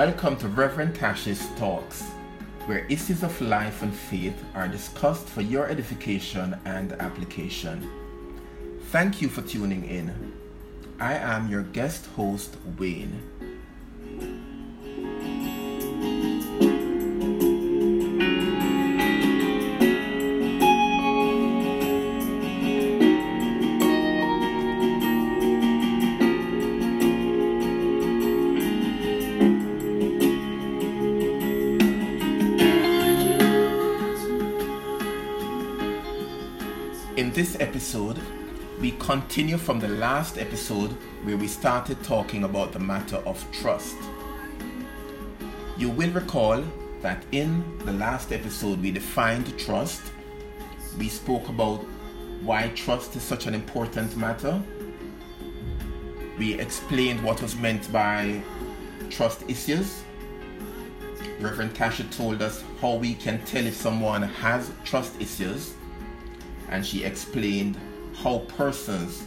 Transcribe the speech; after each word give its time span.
Welcome 0.00 0.38
to 0.38 0.48
Reverend 0.48 0.94
Tashi's 0.94 1.46
Talks, 1.58 2.04
where 2.64 2.86
issues 2.86 3.22
of 3.22 3.38
life 3.38 3.82
and 3.82 3.94
faith 3.94 4.42
are 4.54 4.66
discussed 4.66 5.28
for 5.28 5.42
your 5.42 5.68
edification 5.68 6.58
and 6.64 6.92
application. 6.92 7.86
Thank 8.92 9.20
you 9.20 9.28
for 9.28 9.42
tuning 9.42 9.84
in. 9.84 10.32
I 10.98 11.16
am 11.16 11.50
your 11.50 11.64
guest 11.64 12.06
host, 12.16 12.56
Wayne. 12.78 13.20
In 37.20 37.30
this 37.32 37.54
episode, 37.60 38.18
we 38.80 38.92
continue 38.92 39.58
from 39.58 39.78
the 39.78 39.88
last 39.88 40.38
episode 40.38 40.92
where 41.22 41.36
we 41.36 41.48
started 41.48 42.02
talking 42.02 42.44
about 42.44 42.72
the 42.72 42.78
matter 42.78 43.16
of 43.26 43.46
trust. 43.52 43.98
You 45.76 45.90
will 45.90 46.10
recall 46.12 46.64
that 47.02 47.22
in 47.30 47.62
the 47.84 47.92
last 47.92 48.32
episode 48.32 48.80
we 48.80 48.90
defined 48.90 49.58
trust. 49.58 50.00
We 50.98 51.10
spoke 51.10 51.50
about 51.50 51.84
why 52.40 52.68
trust 52.68 53.14
is 53.16 53.22
such 53.22 53.46
an 53.46 53.54
important 53.54 54.16
matter. 54.16 54.58
We 56.38 56.58
explained 56.58 57.22
what 57.22 57.42
was 57.42 57.54
meant 57.54 57.92
by 57.92 58.40
trust 59.10 59.44
issues. 59.46 60.04
Reverend 61.38 61.74
Tashi 61.74 62.04
told 62.04 62.40
us 62.40 62.64
how 62.80 62.94
we 62.94 63.12
can 63.12 63.44
tell 63.44 63.66
if 63.66 63.74
someone 63.74 64.22
has 64.22 64.72
trust 64.86 65.20
issues 65.20 65.74
and 66.70 66.86
she 66.86 67.04
explained 67.04 67.76
how 68.14 68.38
persons 68.56 69.24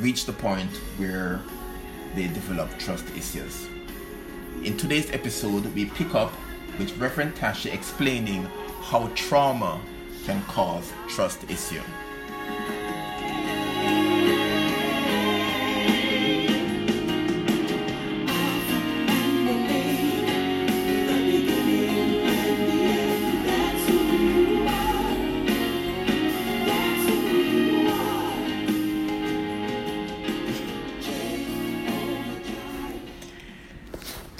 reach 0.00 0.24
the 0.24 0.32
point 0.32 0.70
where 0.96 1.40
they 2.14 2.28
develop 2.28 2.70
trust 2.78 3.04
issues. 3.16 3.68
In 4.64 4.76
today's 4.76 5.10
episode, 5.10 5.66
we 5.74 5.86
pick 5.86 6.14
up 6.14 6.32
with 6.78 6.96
Reverend 6.98 7.36
Tashi 7.36 7.70
explaining 7.70 8.44
how 8.82 9.10
trauma 9.14 9.80
can 10.24 10.42
cause 10.44 10.92
trust 11.08 11.44
issue. 11.50 11.82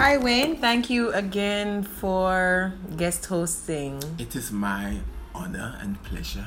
Hi, 0.09 0.17
Wayne. 0.17 0.56
Thank 0.56 0.89
you 0.89 1.12
again 1.12 1.83
for 1.83 2.73
guest 2.97 3.27
hosting. 3.27 4.03
It 4.19 4.34
is 4.34 4.51
my 4.51 5.01
honor 5.35 5.79
and 5.83 6.02
pleasure. 6.02 6.46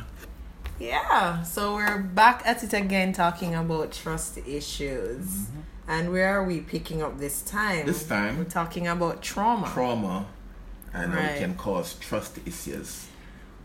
Yeah, 0.79 1.43
so 1.43 1.75
we're 1.75 1.99
back 1.99 2.41
at 2.43 2.63
it 2.63 2.73
again 2.73 3.13
talking 3.13 3.53
about 3.53 3.91
trust 3.91 4.39
issues. 4.47 5.27
Mm-hmm. 5.27 5.59
And 5.87 6.11
where 6.11 6.35
are 6.35 6.43
we 6.43 6.61
picking 6.61 7.03
up 7.03 7.19
this 7.19 7.43
time? 7.43 7.85
This 7.85 8.03
time- 8.03 8.39
we're 8.39 8.45
talking 8.45 8.87
about 8.87 9.21
trauma. 9.21 9.69
Trauma 9.71 10.25
and 10.91 11.13
how 11.13 11.19
it 11.19 11.37
can 11.37 11.53
cause 11.53 11.93
trust 11.99 12.39
issues. 12.47 13.09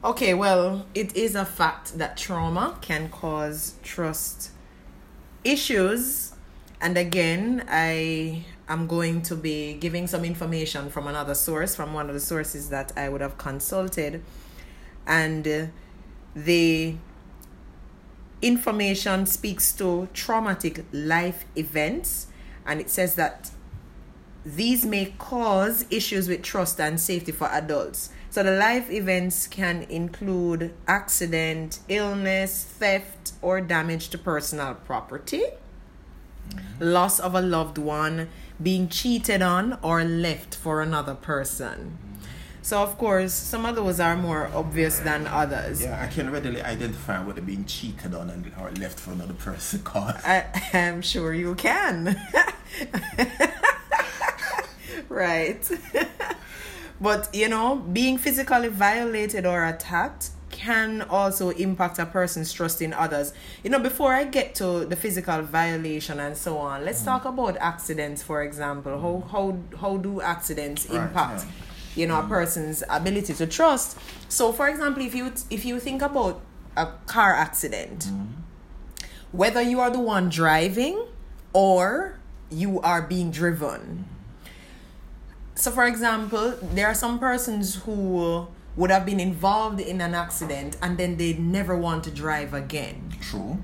Okay, 0.05 0.35
well, 0.35 0.85
it 0.93 1.17
is 1.17 1.35
a 1.35 1.47
fact 1.47 1.97
that 1.97 2.19
trauma 2.19 2.77
can 2.83 3.09
cause 3.09 3.77
trust 3.83 4.51
issues. 5.43 6.35
And 6.83 6.99
again, 6.99 7.65
I 7.67 8.45
am 8.69 8.87
going 8.87 9.23
to 9.23 9.37
be 9.37 9.75
giving 9.75 10.07
some 10.07 10.25
information 10.25 10.91
from 10.91 11.07
another 11.07 11.35
source, 11.35 11.75
from 11.75 11.93
one 11.93 12.09
of 12.09 12.15
the 12.15 12.21
sources 12.21 12.69
that 12.71 12.93
I 12.97 13.09
would 13.09 13.21
have 13.21 13.39
consulted. 13.39 14.23
And 15.07 15.47
uh, 15.47 15.67
the 16.35 16.97
information 18.43 19.27
speaks 19.27 19.73
to 19.75 20.09
traumatic 20.13 20.85
life 20.93 21.45
events. 21.57 22.27
And 22.67 22.81
it 22.81 22.91
says 22.91 23.15
that 23.15 23.51
these 24.45 24.85
may 24.85 25.15
cause 25.19 25.85
issues 25.91 26.29
with 26.29 26.43
trust 26.43 26.81
and 26.81 27.01
safety 27.01 27.33
for 27.33 27.49
adults. 27.49 28.11
So 28.31 28.43
the 28.43 28.53
life 28.53 28.91
events 28.91 29.47
can 29.47 29.83
include 29.85 30.75
accident, 30.87 31.81
illness, 31.89 32.65
theft, 32.65 33.33
or 33.43 33.61
damage 33.61 34.11
to 34.11 34.19
personal 34.19 34.75
property, 34.75 35.43
loss 36.79 37.19
of 37.19 37.35
a 37.35 37.41
loved 37.41 37.79
one, 37.79 38.29
being 38.63 38.89
cheated 38.89 39.43
on, 39.43 39.79
or 39.83 40.05
left 40.05 40.55
for 40.55 40.83
another 40.83 41.15
person. 41.15 41.99
So 42.67 42.83
of 42.83 42.99
course, 42.99 43.33
some 43.33 43.65
of 43.65 43.77
those 43.77 44.01
are 44.01 44.17
more 44.17 44.51
obvious 44.53 44.99
than 44.99 45.29
others. 45.29 45.83
Yeah, 45.83 46.03
I 46.03 46.09
can 46.09 46.33
readily 46.33 46.61
identify 46.61 47.23
what 47.23 47.37
they're 47.37 47.45
being 47.45 47.65
cheated 47.65 48.13
on 48.13 48.29
and 48.29 48.51
or 48.61 48.73
left 48.73 48.99
for 48.99 49.13
another 49.13 49.35
person 49.35 49.83
cause. 49.85 50.21
I 50.25 50.47
am 50.73 51.01
sure 51.01 51.33
you 51.33 51.55
can. 51.55 52.21
right. 55.09 55.71
but, 57.01 57.33
you 57.33 57.49
know, 57.49 57.77
being 57.77 58.19
physically 58.19 58.67
violated 58.67 59.47
or 59.47 59.65
attacked 59.65 60.31
can 60.57 61.03
also 61.03 61.51
impact 61.51 61.99
a 61.99 62.07
person's 62.07 62.51
trust 62.51 62.81
in 62.81 62.95
others. 62.95 63.35
You 63.63 63.69
know, 63.69 63.79
before 63.79 64.15
I 64.15 64.25
get 64.25 64.55
to 64.57 64.87
the 64.87 64.97
physical 64.97 65.43
violation 65.43 66.19
and 66.19 66.35
so 66.35 66.57
on, 66.57 66.85
let's 66.85 67.03
mm. 67.03 67.05
talk 67.05 67.27
about 67.27 67.59
accidents, 67.59 68.23
for 68.23 68.43
example. 68.43 68.99
How 68.99 69.15
mm. 69.15 69.31
how 69.31 69.59
how 69.79 69.97
do 69.99 70.23
accidents 70.23 70.89
Right, 70.89 71.03
impact 71.03 71.45
yeah. 71.45 72.01
you 72.01 72.07
know 72.07 72.19
a 72.19 72.23
mm. 72.23 72.29
person's 72.29 72.83
ability 72.89 73.35
to 73.35 73.47
trust? 73.47 73.99
So, 74.29 74.51
for 74.53 74.69
example, 74.69 75.05
if 75.05 75.15
you 75.15 75.31
if 75.51 75.67
you 75.67 75.79
think 75.79 76.01
about 76.01 76.41
a 76.77 76.87
car 77.05 77.35
accident, 77.35 78.09
whether 79.33 79.61
you 79.61 79.81
are 79.81 79.91
the 79.91 80.01
one 80.01 80.31
driving 80.31 81.07
or 81.53 82.19
you 82.51 82.81
are 82.81 83.03
being 83.03 83.31
driven. 83.31 84.07
So, 85.55 85.71
for 85.71 85.87
example, 85.87 86.55
there 86.61 86.87
are 86.87 86.95
some 86.95 87.19
persons 87.19 87.77
who 87.77 88.47
would 88.77 88.91
have 88.91 89.07
been 89.07 89.21
involved 89.21 89.81
in 89.81 90.01
an 90.01 90.15
accident 90.15 90.77
and 90.83 90.99
then 90.99 91.17
they 91.17 91.33
never 91.35 91.77
want 91.77 92.05
to 92.05 92.11
drive 92.11 92.53
again, 92.53 93.13
True. 93.21 93.63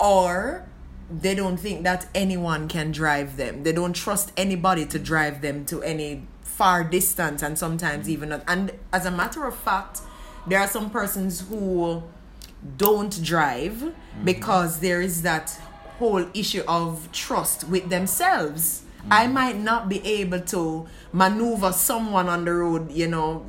or 0.00 0.66
they 1.10 1.34
don't 1.34 1.56
think 1.56 1.84
that 1.84 2.08
anyone 2.14 2.68
can 2.68 2.90
drive 2.90 3.36
them. 3.36 3.62
They 3.62 3.72
don't 3.72 3.94
trust 3.94 4.32
anybody 4.36 4.84
to 4.86 4.98
drive 4.98 5.40
them 5.40 5.64
to 5.66 5.82
any 5.82 6.26
far 6.42 6.82
distance, 6.82 7.42
and 7.42 7.58
sometimes 7.58 8.08
even 8.08 8.30
not. 8.30 8.42
And 8.48 8.72
as 8.92 9.04
a 9.04 9.10
matter 9.10 9.44
of 9.44 9.54
fact, 9.54 10.00
there 10.46 10.58
are 10.58 10.66
some 10.66 10.90
persons 10.90 11.46
who 11.48 12.02
don't 12.76 13.22
drive 13.22 13.74
mm-hmm. 13.74 14.24
because 14.24 14.80
there 14.80 15.00
is 15.02 15.22
that 15.22 15.50
whole 15.98 16.26
issue 16.34 16.62
of 16.66 17.10
trust 17.12 17.68
with 17.68 17.88
themselves. 17.90 18.82
I 19.10 19.28
might 19.28 19.56
not 19.56 19.88
be 19.88 20.04
able 20.04 20.40
to 20.40 20.86
maneuver 21.12 21.72
someone 21.72 22.28
on 22.28 22.44
the 22.44 22.52
road, 22.52 22.90
you 22.90 23.06
know, 23.06 23.46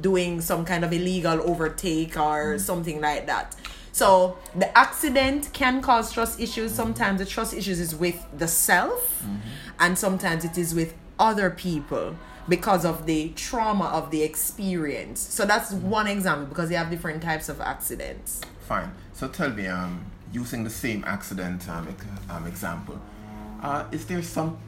doing 0.00 0.40
some 0.40 0.64
kind 0.64 0.84
of 0.84 0.92
illegal 0.92 1.40
overtake 1.42 2.18
or 2.18 2.58
something 2.58 3.00
like 3.00 3.26
that. 3.26 3.56
So 3.92 4.38
the 4.54 4.76
accident 4.76 5.50
can 5.52 5.80
cause 5.80 6.12
trust 6.12 6.40
issues. 6.40 6.74
Sometimes 6.74 7.20
the 7.20 7.24
trust 7.24 7.54
issues 7.54 7.80
is 7.80 7.94
with 7.94 8.26
the 8.36 8.48
self, 8.48 9.24
and 9.78 9.96
sometimes 9.96 10.44
it 10.44 10.58
is 10.58 10.74
with 10.74 10.94
other 11.18 11.48
people 11.48 12.16
because 12.48 12.84
of 12.84 13.06
the 13.06 13.30
trauma 13.30 13.84
of 13.84 14.10
the 14.10 14.22
experience. 14.22 15.20
So 15.20 15.46
that's 15.46 15.72
one 15.72 16.08
example 16.08 16.46
because 16.46 16.68
they 16.68 16.74
have 16.74 16.90
different 16.90 17.22
types 17.22 17.48
of 17.48 17.60
accidents. 17.60 18.42
Fine. 18.68 18.92
So 19.12 19.28
tell 19.28 19.50
me, 19.50 19.66
um, 19.68 20.04
using 20.32 20.64
the 20.64 20.70
same 20.70 21.04
accident 21.06 21.68
um, 21.68 21.88
um, 22.28 22.46
example, 22.46 23.00
uh, 23.62 23.84
is 23.92 24.04
there 24.06 24.22
some 24.22 24.58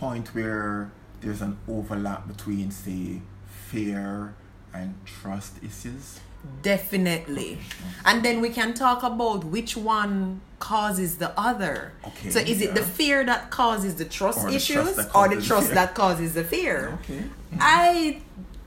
point 0.00 0.34
where 0.34 0.90
there's 1.20 1.40
an 1.42 1.56
overlap 1.68 2.28
between, 2.28 2.70
say, 2.70 3.22
fear 3.70 4.34
and 4.74 4.94
trust 5.06 5.52
issues? 5.62 6.20
Definitely. 6.62 7.58
And 8.04 8.22
then 8.24 8.40
we 8.40 8.50
can 8.50 8.74
talk 8.74 9.02
about 9.02 9.44
which 9.44 9.76
one 9.76 10.40
causes 10.58 11.16
the 11.18 11.30
other. 11.38 11.92
Okay, 12.06 12.30
so 12.30 12.38
is 12.38 12.60
it 12.60 12.74
the 12.74 12.82
fear 12.82 13.24
that 13.24 13.50
causes 13.50 13.96
the 13.96 14.04
trust 14.04 14.38
Or 14.44 14.50
the 14.50 14.56
issues 14.56 14.94
trust 14.94 15.14
or 15.14 15.28
the 15.28 15.40
trust 15.40 15.66
fear? 15.68 15.74
that 15.74 15.94
causes 15.94 16.34
the 16.34 16.44
fear? 16.44 16.98
Okay. 17.02 17.24
I 17.58 18.20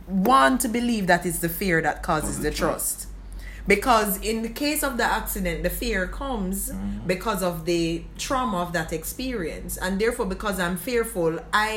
want 0.08 0.60
to 0.62 0.68
believe 0.68 1.08
that 1.08 1.26
it's 1.26 1.40
the 1.40 1.50
fear 1.50 1.82
that 1.82 2.04
causes 2.04 2.30
Causes 2.38 2.44
the 2.44 2.52
trust. 2.52 3.00
trust. 3.00 3.08
Because 3.74 4.12
in 4.32 4.38
the 4.42 4.50
case 4.64 4.82
of 4.90 4.94
the 5.02 5.04
accident 5.20 5.58
the 5.68 5.70
fear 5.82 6.02
comes 6.22 6.58
Mm-hmm. 6.72 7.08
because 7.14 7.42
of 7.50 7.56
the 7.72 7.84
trauma 8.26 8.58
of 8.66 8.70
that 8.78 8.90
experience 9.00 9.72
and 9.84 9.92
therefore 10.02 10.26
because 10.36 10.58
i'm 10.66 10.78
fearful 10.90 11.32
i 11.54 11.72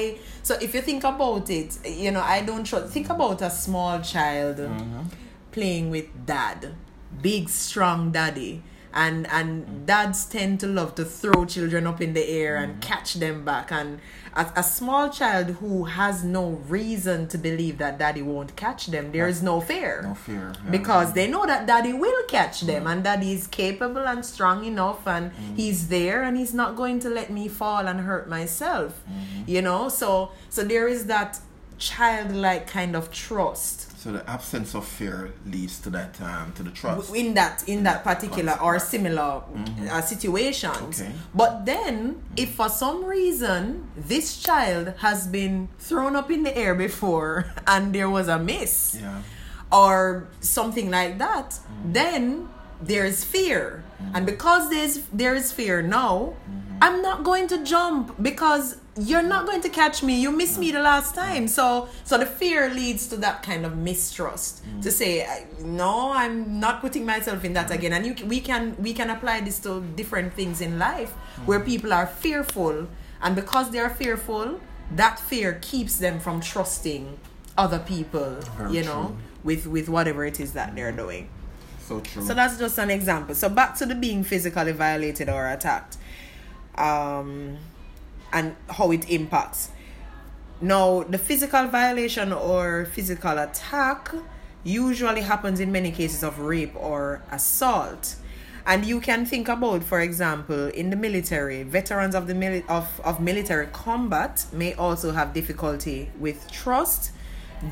so 0.48 0.52
if 0.66 0.70
you 0.74 0.82
think 0.90 1.02
about 1.14 1.46
it 1.60 1.70
you 2.04 2.10
know 2.14 2.24
i 2.36 2.38
don't 2.48 2.64
trust 2.70 2.86
think 2.96 3.08
about 3.16 3.38
a 3.42 3.50
small 3.66 3.94
child 4.14 4.56
Mm-hmm. 4.58 5.02
playing 5.56 5.86
with 5.96 6.06
dad 6.34 6.58
big 7.28 7.44
strong 7.48 7.98
daddy 8.18 8.52
and 8.94 9.26
and 9.28 9.66
mm. 9.66 9.86
dads 9.86 10.24
tend 10.26 10.60
to 10.60 10.66
love 10.66 10.94
to 10.96 11.04
throw 11.04 11.44
children 11.44 11.86
up 11.86 12.00
in 12.00 12.12
the 12.12 12.26
air 12.28 12.56
and 12.56 12.76
mm. 12.76 12.80
catch 12.80 13.14
them 13.14 13.44
back. 13.44 13.72
And 13.72 14.00
a, 14.34 14.50
a 14.56 14.62
small 14.62 15.10
child 15.10 15.48
who 15.60 15.84
has 15.84 16.24
no 16.24 16.50
reason 16.68 17.28
to 17.28 17.38
believe 17.38 17.78
that 17.78 17.98
daddy 17.98 18.22
won't 18.22 18.56
catch 18.56 18.86
them 18.86 19.12
there 19.12 19.28
is 19.28 19.42
no 19.42 19.60
fear. 19.60 20.02
No 20.02 20.14
fear. 20.14 20.52
yeah. 20.64 20.70
because 20.70 21.10
mm. 21.10 21.14
they 21.14 21.28
know 21.28 21.46
that 21.46 21.66
daddy 21.66 21.92
will 21.92 22.24
catch 22.28 22.62
them 22.62 22.86
and 22.86 23.04
daddy 23.04 23.32
is 23.32 23.46
capable 23.46 24.06
and 24.06 24.24
strong 24.24 24.64
enough 24.64 25.06
and 25.06 25.32
he's 25.56 25.88
there 25.88 26.22
and 26.22 26.36
he's 26.36 26.54
not 26.54 26.76
going 26.76 26.98
to 27.00 27.08
let 27.08 27.30
me 27.30 27.48
fall 27.48 27.86
and 27.86 28.00
hurt 28.00 28.28
myself 28.28 29.02
you 29.46 29.62
know? 29.62 29.88
So 29.88 30.32
so 30.48 30.64
there 30.64 30.88
is 30.88 31.06
that 31.06 31.38
childlike 31.78 32.66
kind 32.66 32.94
of 32.94 33.10
trust 33.10 33.91
So 34.02 34.10
the 34.10 34.28
absence 34.28 34.75
of 34.75 34.84
fear 34.84 35.31
leads 35.46 35.78
to 35.84 35.90
that 35.90 36.20
um, 36.20 36.52
to 36.56 36.62
the 36.64 36.70
trust. 36.70 37.14
in 37.14 37.34
that 37.34 37.62
in 37.69 37.84
that 37.84 38.02
particular 38.02 38.58
or 38.60 38.81
similar 38.81 39.44
uh, 39.90 40.00
situations. 40.00 41.00
Okay. 41.00 41.12
but 41.32 41.64
then 41.66 42.20
if 42.37 42.50
for 42.58 42.69
some 42.69 43.04
reason 43.04 43.87
this 43.96 44.26
child 44.43 44.94
has 45.06 45.28
been 45.28 45.69
thrown 45.78 46.16
up 46.16 46.32
in 46.32 46.43
the 46.43 46.50
air 46.64 46.75
before 46.75 47.46
and 47.69 47.94
there 47.94 48.10
was 48.10 48.26
a 48.26 48.38
miss 48.40 48.96
Yeah. 49.00 49.22
or 49.70 50.26
something 50.40 50.90
like 50.90 51.19
that 51.19 51.60
then 51.84 52.48
there's 52.82 53.22
fear. 53.22 53.84
And 54.14 54.26
because 54.26 54.69
there's 54.75 54.94
there 55.12 55.34
is 55.37 55.52
fear 55.52 55.81
now 55.81 56.34
i'm 56.82 56.98
not 57.08 57.22
going 57.22 57.46
to 57.55 57.58
jump 57.62 58.05
because 58.20 58.81
you're 58.98 59.22
not 59.22 59.46
going 59.46 59.62
to 59.62 59.70
catch 59.70 60.02
me. 60.02 60.20
You 60.20 60.30
missed 60.30 60.58
me 60.58 60.70
the 60.70 60.80
last 60.80 61.14
time. 61.14 61.48
So 61.48 61.88
so 62.04 62.18
the 62.18 62.26
fear 62.26 62.68
leads 62.68 63.06
to 63.08 63.16
that 63.18 63.42
kind 63.42 63.64
of 63.64 63.76
mistrust 63.76 64.62
to 64.82 64.88
mm. 64.88 64.92
say 64.92 65.46
no 65.60 66.12
i'm 66.12 66.60
not 66.60 66.80
putting 66.80 67.06
myself 67.06 67.44
in 67.44 67.54
that 67.54 67.68
mm. 67.68 67.74
again. 67.74 67.92
And 67.92 68.04
you 68.06 68.26
we 68.26 68.40
can 68.40 68.76
we 68.78 68.92
can 68.92 69.08
apply 69.10 69.40
this 69.40 69.58
to 69.60 69.80
different 69.96 70.34
things 70.34 70.60
in 70.60 70.78
life 70.78 71.12
mm. 71.12 71.46
where 71.46 71.60
people 71.60 71.92
are 71.92 72.06
fearful. 72.06 72.88
And 73.22 73.36
because 73.36 73.70
they 73.70 73.78
are 73.78 73.90
fearful 73.90 74.60
that 74.96 75.18
fear 75.18 75.58
keeps 75.62 75.96
them 75.98 76.20
from 76.20 76.40
trusting 76.40 77.18
other 77.56 77.78
people 77.78 78.40
Very 78.58 78.72
you 78.74 78.84
know 78.84 79.06
true. 79.06 79.16
with 79.42 79.66
with 79.66 79.88
whatever 79.88 80.26
it 80.26 80.38
is 80.38 80.52
that 80.52 80.74
they're 80.74 80.92
doing. 80.92 81.30
So 81.80 82.00
true. 82.00 82.22
so 82.22 82.34
that's 82.34 82.58
just 82.58 82.78
an 82.78 82.90
example. 82.90 83.34
So 83.34 83.48
back 83.48 83.74
to 83.76 83.86
the 83.86 83.94
being 83.94 84.22
physically 84.22 84.72
violated 84.72 85.30
or 85.30 85.48
attacked. 85.48 85.96
Um 86.76 87.56
and 88.32 88.56
how 88.70 88.90
it 88.90 89.08
impacts. 89.11 89.70
Now 90.61 91.02
the 91.02 91.19
physical 91.19 91.67
violation 91.67 92.32
or 92.32 92.87
physical 92.87 93.38
attack 93.38 94.14
usually 94.64 95.23
happens 95.23 95.58
in 95.58 95.73
many 95.73 95.90
cases 95.90 96.23
of 96.23 96.38
rape 96.38 96.75
or 96.76 97.23
assault. 97.31 98.17
And 98.64 98.84
you 98.84 99.00
can 99.00 99.26
think 99.26 99.49
about 99.49 99.82
for 99.82 100.00
example 100.00 100.69
in 100.69 100.90
the 100.90 100.96
military 100.96 101.64
veterans 101.64 102.14
of 102.14 102.29
the 102.29 102.34
mili- 102.34 102.69
of, 102.69 103.00
of 103.05 103.19
military 103.20 103.67
combat 103.73 104.46
may 104.52 104.73
also 104.75 105.11
have 105.12 105.34
difficulty 105.34 106.11
with 106.19 106.49
trust 106.50 107.11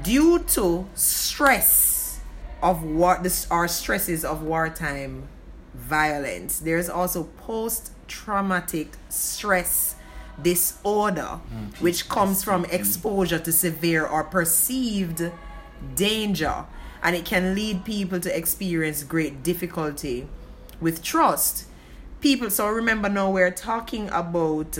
due 0.02 0.40
to 0.40 0.88
stress 0.94 2.20
of 2.62 2.82
war 2.82 3.18
this 3.22 3.46
or 3.50 3.68
stresses 3.68 4.24
of 4.24 4.42
wartime 4.42 5.28
violence. 5.74 6.58
There's 6.58 6.88
also 6.88 7.24
post 7.38 7.92
traumatic 8.08 8.88
stress 9.08 9.94
disorder 10.42 11.40
mm, 11.52 11.80
which 11.80 12.08
comes 12.08 12.42
from 12.44 12.64
mm. 12.64 12.72
exposure 12.72 13.38
to 13.38 13.52
severe 13.52 14.06
or 14.06 14.24
perceived 14.24 15.30
danger 15.94 16.64
and 17.02 17.16
it 17.16 17.24
can 17.24 17.54
lead 17.54 17.84
people 17.84 18.20
to 18.20 18.36
experience 18.36 19.02
great 19.02 19.42
difficulty 19.42 20.28
with 20.80 21.02
trust 21.02 21.64
people 22.20 22.50
so 22.50 22.68
remember 22.68 23.08
now 23.08 23.30
we're 23.30 23.50
talking 23.50 24.08
about 24.08 24.78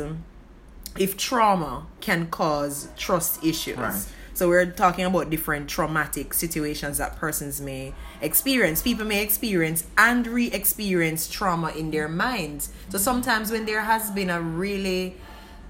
if 0.99 1.17
trauma 1.17 1.87
can 2.01 2.27
cause 2.29 2.89
trust 2.97 3.43
issues 3.45 3.77
Right. 3.79 4.07
so 4.35 4.49
we're 4.49 4.67
talking 4.67 5.05
about 5.05 5.31
different 5.31 5.69
traumatic 5.69 6.35
situations 6.35 6.99
that 6.99 7.17
persons 7.17 7.61
may 7.61 7.95
experience. 8.21 8.83
People 8.83 9.05
may 9.05 9.23
experience 9.23 9.85
and 9.97 10.27
re-experience 10.27 11.29
trauma 11.29 11.71
in 11.71 11.91
their 11.91 12.09
minds. 12.09 12.71
So 12.89 12.99
sometimes 12.99 13.51
when 13.51 13.67
there 13.67 13.83
has 13.83 14.11
been 14.11 14.31
a 14.31 14.41
really 14.41 15.17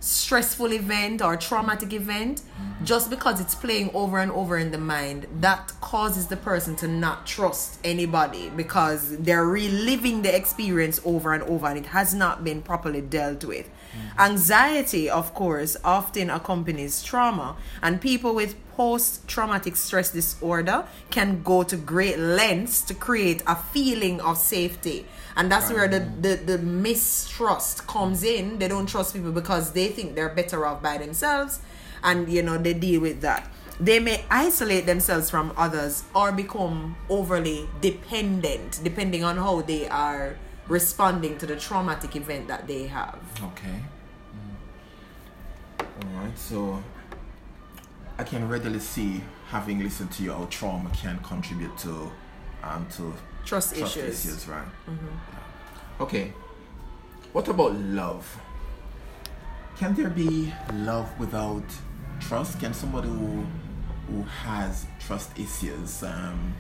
stressful 0.01 0.73
event 0.73 1.23
or 1.23 1.37
traumatic 1.37 1.93
event, 1.93 2.43
just 2.83 3.11
because 3.11 3.41
it's 3.41 3.55
playing 3.55 3.91
over 3.95 4.19
and 4.19 4.33
over 4.33 4.57
in 4.57 4.71
the 4.71 4.79
mind, 4.79 5.27
that 5.41 5.73
causes 5.81 6.27
the 6.27 6.37
person 6.37 6.75
to 6.77 6.89
not 6.89 7.27
trust 7.27 7.79
anybody 7.85 8.51
because 8.51 9.17
they're 9.19 9.45
reliving 9.45 10.23
the 10.23 10.35
experience 10.35 11.01
over 11.05 11.33
and 11.35 11.43
over 11.45 11.67
and 11.67 11.79
it 11.79 11.87
has 11.87 12.15
not 12.15 12.43
been 12.43 12.63
properly 12.63 13.01
dealt 13.01 13.45
with. 13.45 13.69
Mm. 13.93 14.31
Anxiety, 14.31 15.11
of 15.11 15.35
course, 15.35 15.77
often 15.85 16.31
accompanies 16.31 17.03
trauma, 17.03 17.57
and 17.83 18.01
people 18.01 18.35
with 18.35 18.55
post 18.77 19.27
traumatic 19.29 19.77
stress 19.77 20.11
disorder 20.11 20.87
can 21.11 21.43
go 21.43 21.63
to 21.63 21.77
great 21.77 22.19
lengths 22.19 22.83
to 22.83 22.95
create 22.95 23.43
a 23.47 23.55
feeling 23.57 24.21
of 24.21 24.39
safety. 24.39 25.07
And 25.37 25.51
that's 25.51 25.71
where 25.71 25.89
the, 25.89 26.01
the, 26.21 26.37
the 26.37 26.59
mistrust 26.59 27.87
comes 27.87 28.23
in. 28.23 28.59
They 28.59 28.69
don't 28.69 28.89
trust 28.89 29.15
people 29.15 29.33
because 29.33 29.73
they 29.73 29.89
think 29.89 30.15
they're 30.15 30.35
better 30.35 30.65
off 30.67 30.83
by 30.83 30.99
themselves, 30.99 31.61
and 32.03 32.29
you 32.29 32.43
know, 32.43 32.59
they 32.59 32.75
deal 32.75 33.01
with 33.01 33.21
that. 33.23 33.51
They 33.81 33.99
may 33.99 34.25
isolate 34.31 34.85
themselves 34.85 35.31
from 35.31 35.53
others 35.57 36.05
or 36.15 36.33
become 36.33 36.97
overly 37.09 37.67
dependent, 37.81 38.81
depending 38.85 39.25
on 39.25 39.39
how 39.39 39.63
they 39.63 39.89
are 39.89 40.37
responding 40.71 41.37
to 41.37 41.47
the 41.47 41.57
traumatic 41.57 42.15
event 42.17 42.47
that 42.49 42.67
they 42.67 42.87
have. 42.87 43.19
Okay. 43.43 43.79
All 45.81 46.23
right. 46.23 46.39
So 46.39 46.83
I 48.17 48.23
can 48.23 48.49
readily 48.49 48.79
see, 48.79 49.21
having 49.49 49.81
listened 49.83 50.13
to 50.13 50.23
you, 50.23 50.33
how 50.33 50.47
trauma 50.47 50.91
can 50.95 51.19
contribute 51.19 51.77
to 51.79 52.11
um 52.63 52.87
to 52.97 53.13
Trust, 53.45 53.75
trust 53.77 53.97
issues. 53.97 54.25
issues, 54.27 54.49
right? 54.49 54.67
Yeah. 54.87 56.05
Okay. 56.05 56.33
What 57.33 57.49
about 57.49 57.75
love? 57.75 58.25
Can 59.77 59.95
there 59.95 60.11
be 60.11 60.53
love 60.75 61.09
without 61.19 61.65
trust? 62.21 62.61
Can 62.61 62.73
somebody 62.75 63.09
who 63.09 63.45
who 64.09 64.23
has 64.45 64.87
trust 65.05 65.37
issues 65.39 66.03
um, 66.03 66.55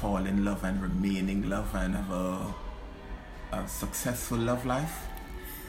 fall 0.00 0.24
in 0.26 0.44
love 0.44 0.62
and 0.62 0.80
remain 0.80 1.28
in 1.28 1.50
love 1.50 1.74
and 1.74 1.94
have 1.96 2.10
a, 2.10 2.54
a 3.52 3.68
successful 3.68 4.38
love 4.38 4.64
life? 4.64 5.08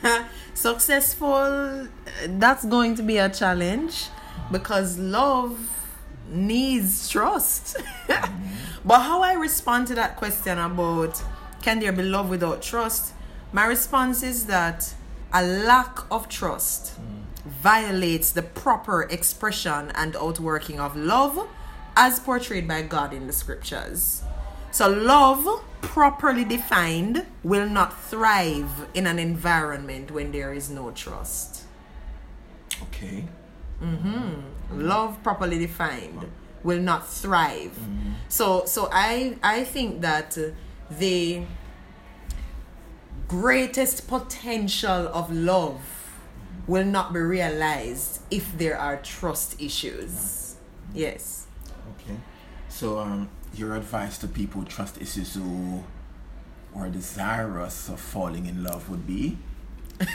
Successful, 0.53 1.88
that's 2.27 2.65
going 2.65 2.95
to 2.95 3.03
be 3.03 3.17
a 3.17 3.29
challenge 3.29 4.07
because 4.51 4.98
love 5.00 5.57
needs 6.29 7.09
trust. 7.09 7.77
but 8.86 9.00
how 9.00 9.21
I 9.21 9.33
respond 9.33 9.88
to 9.88 9.95
that 9.95 10.15
question 10.15 10.57
about 10.57 11.21
can 11.62 11.79
there 11.79 11.91
be 11.91 12.03
love 12.03 12.29
without 12.29 12.62
trust? 12.62 13.13
My 13.51 13.65
response 13.65 14.21
is 14.21 14.45
that 14.45 14.93
a 15.33 15.43
lack 15.43 16.00
of 16.12 16.29
trust 16.29 16.93
mm. 16.93 17.24
violates 17.45 18.31
the 18.31 18.43
proper 18.43 19.03
expression 19.03 19.91
and 19.95 20.15
outworking 20.15 20.79
of 20.79 20.95
love 20.95 21.48
as 22.00 22.18
portrayed 22.18 22.65
by 22.65 22.82
God 22.82 23.13
in 23.13 23.27
the 23.27 23.34
scriptures. 23.34 24.24
So, 24.72 24.88
love, 24.88 25.46
properly 25.82 26.46
defined, 26.46 27.25
will 27.44 27.68
not 27.68 28.01
thrive 28.01 28.72
in 28.94 29.06
an 29.06 29.20
environment 29.20 30.10
when 30.10 30.32
there 30.32 30.53
is 30.53 30.70
no 30.70 30.91
trust. 30.91 31.63
Okay. 32.84 33.25
Mhm. 33.84 34.44
Love, 34.72 35.22
properly 35.24 35.60
defined, 35.60 36.32
will 36.63 36.79
not 36.79 37.06
thrive. 37.06 37.77
So, 38.29 38.63
so 38.65 38.88
I, 38.94 39.38
I 39.44 39.65
think 39.65 40.00
that 40.01 40.38
the 40.89 41.44
greatest 43.27 44.08
potential 44.08 45.10
of 45.13 45.32
love 45.32 45.82
will 46.65 46.86
not 46.86 47.12
be 47.12 47.20
realized 47.20 48.22
if 48.32 48.58
there 48.58 48.77
are 48.77 48.98
trust 48.98 49.60
issues. 49.60 50.56
Yes. 50.94 51.48
Okay. 51.91 52.17
So, 52.67 53.00
um, 53.00 53.29
your 53.53 53.75
advice 53.75 54.17
to 54.19 54.27
people 54.27 54.63
trust 54.63 55.01
issues 55.01 55.34
who 55.36 55.84
are 56.75 56.89
desirous 56.89 57.89
of 57.89 58.00
falling 58.00 58.46
in 58.46 58.63
love 58.63 58.89
would 58.89 59.08
be? 59.08 59.38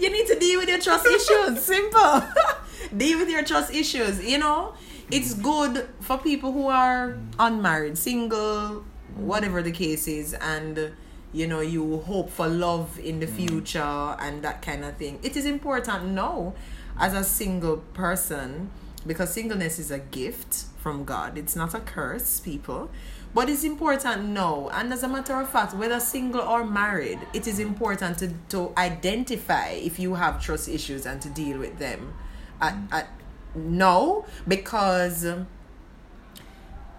You 0.00 0.10
need 0.10 0.26
to 0.26 0.38
deal 0.38 0.60
with 0.60 0.68
your 0.68 0.80
trust 0.80 1.06
issues. 1.06 1.62
Simple. 1.64 2.22
deal 2.96 3.18
with 3.18 3.28
your 3.28 3.44
trust 3.44 3.72
issues. 3.72 4.24
You 4.24 4.38
know, 4.38 4.74
it's 5.10 5.34
good 5.34 5.88
for 6.00 6.18
people 6.18 6.52
who 6.52 6.68
are 6.68 7.18
unmarried, 7.38 7.98
single, 7.98 8.84
whatever 9.14 9.62
the 9.62 9.72
case 9.72 10.08
is, 10.08 10.34
and 10.34 10.92
you 11.32 11.46
know 11.46 11.60
you 11.60 11.98
hope 12.00 12.30
for 12.30 12.46
love 12.48 12.98
in 12.98 13.20
the 13.20 13.26
future 13.26 13.80
and 13.80 14.42
that 14.42 14.62
kind 14.62 14.84
of 14.84 14.96
thing. 14.96 15.18
It 15.22 15.36
is 15.36 15.44
important 15.44 16.06
now, 16.06 16.54
as 16.98 17.14
a 17.14 17.24
single 17.24 17.78
person, 17.78 18.70
because 19.06 19.32
singleness 19.32 19.78
is 19.78 19.90
a 19.90 19.98
gift 19.98 20.64
from 20.84 21.04
God. 21.04 21.38
It's 21.38 21.56
not 21.56 21.72
a 21.74 21.80
curse, 21.80 22.40
people. 22.40 22.90
But 23.32 23.48
it's 23.48 23.64
important 23.64 24.26
now, 24.26 24.68
and 24.70 24.92
as 24.92 25.02
a 25.02 25.08
matter 25.08 25.34
of 25.40 25.48
fact, 25.48 25.74
whether 25.74 25.98
single 25.98 26.42
or 26.42 26.64
married, 26.64 27.18
it 27.32 27.48
is 27.48 27.58
important 27.58 28.18
to, 28.18 28.28
to 28.50 28.72
identify 28.76 29.70
if 29.70 29.98
you 29.98 30.14
have 30.14 30.40
trust 30.40 30.68
issues 30.68 31.06
and 31.06 31.20
to 31.22 31.30
deal 31.30 31.58
with 31.58 31.78
them. 31.78 32.14
At, 32.60 32.76
at, 32.92 33.08
no, 33.56 34.26
because 34.46 35.26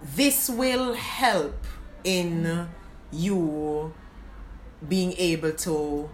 this 0.02 0.50
will 0.50 0.92
help 0.94 1.64
in 2.04 2.68
you 3.12 3.94
being 4.86 5.14
able 5.16 5.52
to 5.52 6.10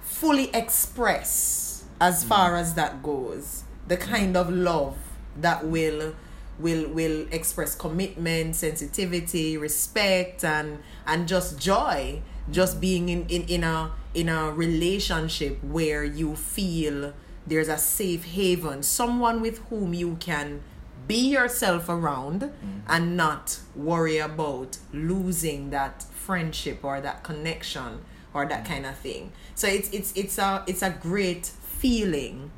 fully 0.00 0.48
express 0.54 1.84
as 2.00 2.24
far 2.24 2.52
mm. 2.52 2.60
as 2.60 2.74
that 2.74 3.02
goes 3.02 3.64
the 3.88 3.96
kind 3.96 4.36
of 4.36 4.50
love 4.50 4.96
that 5.36 5.64
will 5.66 6.14
will 6.58 6.88
will 6.88 7.26
express 7.30 7.74
commitment 7.74 8.56
sensitivity 8.56 9.56
respect 9.56 10.44
and 10.44 10.78
and 11.06 11.28
just 11.28 11.58
joy. 11.58 12.20
Just 12.50 12.80
being 12.80 13.08
in 13.08 13.26
in, 13.28 13.42
in 13.42 13.64
a 13.64 13.92
in 14.14 14.28
a 14.28 14.50
relationship 14.50 15.62
where 15.62 16.02
you 16.02 16.34
feel 16.34 17.14
there's 17.46 17.68
a 17.68 17.78
safe 17.78 18.24
haven 18.24 18.82
someone 18.82 19.40
with 19.40 19.58
whom 19.68 19.94
you 19.94 20.16
can 20.20 20.60
be 21.08 21.30
yourself 21.30 21.88
around 21.88 22.42
mm. 22.42 22.50
and 22.86 23.16
not 23.16 23.58
worry 23.74 24.18
about 24.18 24.78
losing 24.92 25.70
that 25.70 26.02
friendship 26.02 26.84
or 26.84 27.00
that 27.00 27.22
connection 27.22 28.00
or 28.32 28.46
that 28.46 28.64
mm. 28.64 28.68
kind 28.68 28.86
of 28.86 28.96
thing. 28.96 29.32
So 29.54 29.66
it's 29.66 29.90
it's 29.90 30.12
it's 30.16 30.38
a 30.38 30.64
it's 30.66 30.82
a 30.82 30.90
great 30.90 31.46
feeling 31.46 32.50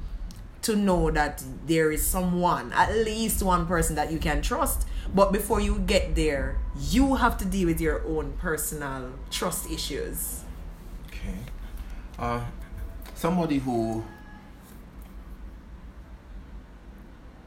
to 0.65 0.75
know 0.75 1.11
that 1.11 1.43
there 1.67 1.93
is 1.93 2.05
someone 2.07 2.73
at 2.73 2.93
least 2.95 3.43
one 3.43 3.67
person 3.67 3.95
that 3.95 4.11
you 4.11 4.19
can 4.19 4.43
trust 4.43 4.87
but 5.15 5.33
before 5.33 5.61
you 5.61 5.79
get 5.81 6.15
there 6.15 6.59
you 6.91 7.15
have 7.15 7.39
to 7.39 7.45
deal 7.45 7.69
with 7.69 7.81
your 7.81 8.05
own 8.07 8.33
personal 8.39 9.13
trust 9.31 9.71
issues 9.71 10.45
Okay. 11.25 11.39
Uh, 12.19 12.45
somebody 13.15 13.59
who 13.59 14.05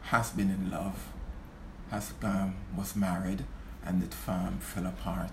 has 0.02 0.30
been 0.32 0.50
in 0.50 0.72
love, 0.72 1.10
has 1.92 2.14
um, 2.24 2.56
was 2.76 2.96
married, 2.96 3.44
and 3.86 4.04
it 4.04 4.16
um, 4.28 4.58
fell 4.60 4.86
apart, 4.88 5.32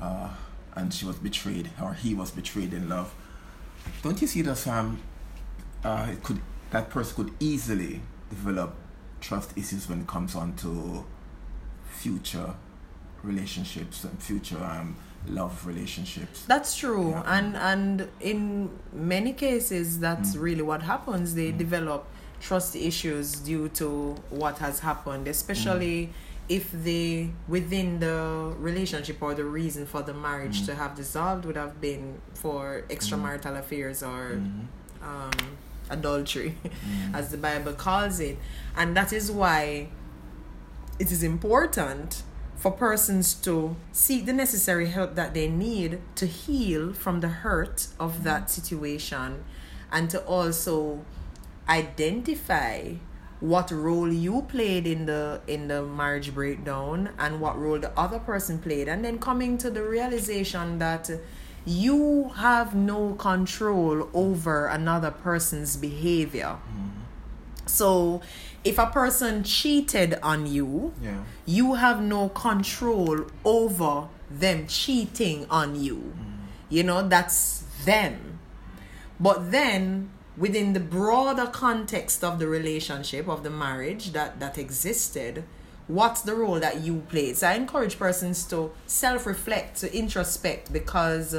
uh, 0.00 0.30
and 0.74 0.92
she 0.92 1.06
was 1.06 1.16
betrayed, 1.16 1.70
or 1.82 1.94
he 1.94 2.14
was 2.14 2.30
betrayed 2.30 2.72
in 2.72 2.88
love. 2.88 3.14
Don't 4.02 4.20
you 4.20 4.26
see 4.26 4.42
that 4.42 4.66
um, 4.66 5.00
uh, 5.84 6.08
it 6.10 6.22
could 6.22 6.40
that 6.70 6.90
person 6.90 7.24
could 7.24 7.34
easily 7.40 8.00
develop 8.30 8.74
trust 9.20 9.56
issues 9.56 9.88
when 9.88 10.02
it 10.02 10.06
comes 10.06 10.34
on 10.34 10.54
to 10.56 11.04
future 11.90 12.54
relationships 13.22 14.04
and 14.04 14.22
future 14.22 14.62
um, 14.62 14.96
love 15.26 15.66
relationships. 15.66 16.44
That's 16.46 16.76
true, 16.76 17.10
Yeah. 17.10 17.36
and 17.38 17.56
and 17.56 18.08
in 18.20 18.70
many 18.92 19.32
cases, 19.32 19.98
that's 19.98 20.36
mm. 20.36 20.40
really 20.40 20.62
what 20.62 20.82
happens. 20.82 21.34
They 21.34 21.52
mm. 21.52 21.58
develop 21.58 22.06
trust 22.40 22.76
issues 22.76 23.34
due 23.36 23.68
to 23.70 24.14
what 24.30 24.58
has 24.58 24.80
happened, 24.80 25.26
especially 25.26 26.06
mm. 26.06 26.10
if 26.48 26.70
they 26.70 27.30
within 27.48 27.98
the 27.98 28.54
relationship 28.58 29.20
or 29.20 29.34
the 29.34 29.44
reason 29.44 29.86
for 29.86 30.02
the 30.02 30.14
marriage 30.14 30.64
to 30.66 30.74
have 30.74 30.94
dissolved 30.94 31.44
would 31.44 31.56
have 31.56 31.80
been 31.80 32.20
for 32.34 32.84
extramarital 32.88 33.58
affairs 33.58 34.02
or 34.02 34.36
mm-hmm. 34.36 35.02
um, 35.02 35.58
adultery, 35.90 36.56
mm. 36.64 37.14
as 37.14 37.30
the 37.30 37.36
Bible 37.36 37.72
calls 37.72 38.20
it, 38.20 38.38
and 38.76 38.96
that 38.96 39.12
is 39.12 39.30
why 39.30 39.88
it 40.98 41.12
is 41.12 41.22
important 41.22 42.22
for 42.56 42.72
persons 42.72 43.34
to 43.34 43.76
seek 43.92 44.26
the 44.26 44.32
necessary 44.32 44.88
help 44.88 45.14
that 45.14 45.32
they 45.32 45.48
need 45.48 46.00
to 46.16 46.26
heal 46.26 46.92
from 46.92 47.20
the 47.20 47.28
hurt 47.28 47.88
of 48.00 48.18
mm. 48.18 48.22
that 48.24 48.50
situation 48.50 49.44
and 49.92 50.10
to 50.10 50.20
also 50.24 51.04
identify 51.68 52.94
what 53.40 53.70
role 53.70 54.12
you 54.12 54.42
played 54.42 54.86
in 54.86 55.06
the 55.06 55.40
in 55.46 55.68
the 55.68 55.82
marriage 55.82 56.34
breakdown 56.34 57.10
and 57.18 57.40
what 57.40 57.58
role 57.58 57.78
the 57.78 57.96
other 57.98 58.18
person 58.18 58.58
played. 58.58 58.88
And 58.88 59.04
then 59.04 59.18
coming 59.18 59.58
to 59.58 59.70
the 59.70 59.82
realization 59.82 60.78
that 60.78 61.08
you 61.64 62.30
have 62.36 62.74
no 62.74 63.14
control 63.14 64.08
over 64.14 64.66
another 64.66 65.10
person's 65.10 65.76
behavior 65.76 66.56
mm-hmm. 66.56 66.88
so 67.66 68.20
if 68.64 68.78
a 68.78 68.86
person 68.86 69.44
cheated 69.44 70.18
on 70.22 70.46
you 70.46 70.92
Yeah. 71.02 71.22
you 71.46 71.74
have 71.74 72.02
no 72.02 72.28
control 72.28 73.26
over 73.44 74.08
them 74.30 74.66
cheating 74.66 75.46
on 75.50 75.80
you. 75.80 75.96
Mm-hmm. 75.96 76.44
You 76.68 76.82
know, 76.82 77.08
that's 77.08 77.64
them. 77.84 78.38
But 79.18 79.50
then 79.50 80.10
within 80.36 80.72
the 80.72 80.80
broader 80.80 81.46
context 81.46 82.22
of 82.22 82.38
the 82.38 82.46
relationship 82.46 83.28
of 83.28 83.42
the 83.42 83.50
marriage 83.50 84.12
that 84.12 84.38
that 84.40 84.58
existed, 84.58 85.44
what's 85.88 86.20
the 86.22 86.34
role 86.34 86.60
that 86.60 86.82
you 86.82 87.02
play 87.08 87.32
So 87.32 87.48
I 87.48 87.54
encourage 87.54 87.98
persons 87.98 88.44
to 88.46 88.70
self-reflect, 88.86 89.78
to 89.80 89.96
introspect 89.96 90.72
because 90.72 91.34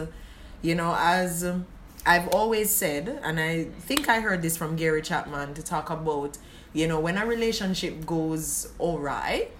you 0.62 0.76
know, 0.76 0.96
as 0.98 1.44
um, 1.46 1.66
I've 2.06 2.28
always 2.30 2.70
said, 2.70 3.20
and 3.24 3.40
I 3.40 3.66
think 3.66 4.10
I 4.10 4.20
heard 4.20 4.42
this 4.42 4.58
from 4.58 4.76
Gary 4.76 5.02
Chapman 5.02 5.54
to 5.54 5.64
talk 5.64 5.90
about, 5.90 6.38
you 6.74 6.88
know, 6.88 7.00
when 7.00 7.18
a 7.18 7.26
relationship 7.26 8.06
goes 8.06 8.72
all 8.78 9.00
right, 9.00 9.52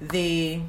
they 0.00 0.62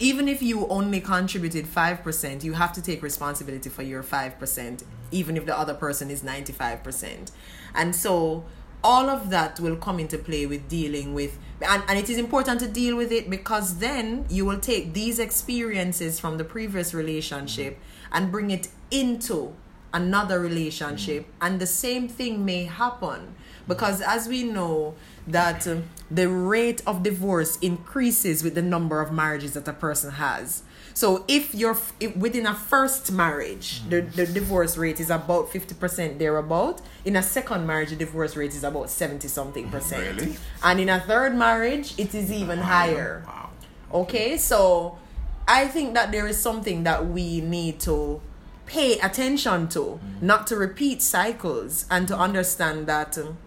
even 0.00 0.28
if 0.28 0.40
you 0.40 0.66
only 0.68 1.00
contributed 1.00 1.66
5%, 1.66 2.44
you 2.44 2.52
have 2.52 2.72
to 2.74 2.82
take 2.82 3.02
responsibility 3.02 3.68
for 3.68 3.82
your 3.82 4.04
5%, 4.04 4.84
even 5.10 5.36
if 5.36 5.44
the 5.44 5.58
other 5.58 5.74
person 5.74 6.08
is 6.08 6.22
95%. 6.22 7.32
And 7.74 7.96
so 7.96 8.44
all 8.82 9.10
of 9.10 9.30
that 9.30 9.58
will 9.60 9.76
come 9.76 9.98
into 9.98 10.16
play 10.18 10.46
with 10.46 10.68
dealing 10.68 11.14
with 11.14 11.38
and, 11.60 11.82
and 11.88 11.98
it 11.98 12.08
is 12.08 12.18
important 12.18 12.60
to 12.60 12.68
deal 12.68 12.96
with 12.96 13.10
it 13.10 13.28
because 13.28 13.78
then 13.78 14.26
you 14.28 14.44
will 14.44 14.60
take 14.60 14.94
these 14.94 15.18
experiences 15.18 16.20
from 16.20 16.38
the 16.38 16.44
previous 16.44 16.94
relationship 16.94 17.78
and 18.12 18.30
bring 18.30 18.50
it 18.50 18.68
into 18.90 19.54
another 19.92 20.38
relationship. 20.38 21.26
And 21.40 21.60
the 21.60 21.66
same 21.66 22.08
thing 22.08 22.44
may 22.44 22.64
happen 22.64 23.34
because 23.66 24.00
as 24.00 24.28
we 24.28 24.44
know 24.44 24.94
that 25.26 25.66
uh, 25.66 25.78
the 26.10 26.28
rate 26.28 26.82
of 26.86 27.02
divorce 27.02 27.58
increases 27.58 28.42
with 28.42 28.54
the 28.54 28.62
number 28.62 29.00
of 29.00 29.12
marriages 29.12 29.54
that 29.54 29.66
a 29.68 29.72
person 29.72 30.12
has 30.12 30.62
so 30.98 31.24
if 31.28 31.54
you're 31.54 31.78
if 32.00 32.16
within 32.16 32.44
a 32.44 32.52
first 32.52 33.12
marriage 33.12 33.88
the, 33.88 34.02
mm. 34.02 34.12
the 34.14 34.26
divorce 34.26 34.76
rate 34.76 34.98
is 34.98 35.10
about 35.10 35.48
50% 35.48 36.18
thereabout. 36.18 36.80
In 37.04 37.14
a 37.14 37.22
second 37.22 37.68
marriage 37.68 37.90
the 37.90 37.94
divorce 37.94 38.34
rate 38.34 38.52
is 38.52 38.64
about 38.64 38.90
70 38.90 39.28
something 39.28 39.68
mm, 39.68 39.70
percent. 39.70 40.20
Really? 40.20 40.36
and 40.64 40.80
in 40.80 40.88
a 40.88 40.98
third 40.98 41.36
marriage 41.36 41.96
it 42.00 42.16
is 42.16 42.32
even 42.32 42.58
higher. 42.58 43.22
Wow. 43.24 43.50
Okay, 43.92 44.36
so 44.38 44.98
I 45.46 45.68
think 45.68 45.94
that 45.94 46.10
there 46.10 46.26
is 46.26 46.36
something 46.36 46.82
that 46.82 47.06
we 47.06 47.42
need 47.42 47.78
to 47.80 48.20
pay 48.66 48.98
attention 48.98 49.68
to, 49.68 49.80
mm. 49.80 50.20
not 50.20 50.48
to 50.48 50.56
repeat 50.56 51.00
cycles, 51.00 51.86
and 51.92 52.08
to 52.08 52.18
understand 52.18 52.88
that 52.88 53.16
um, 53.16 53.38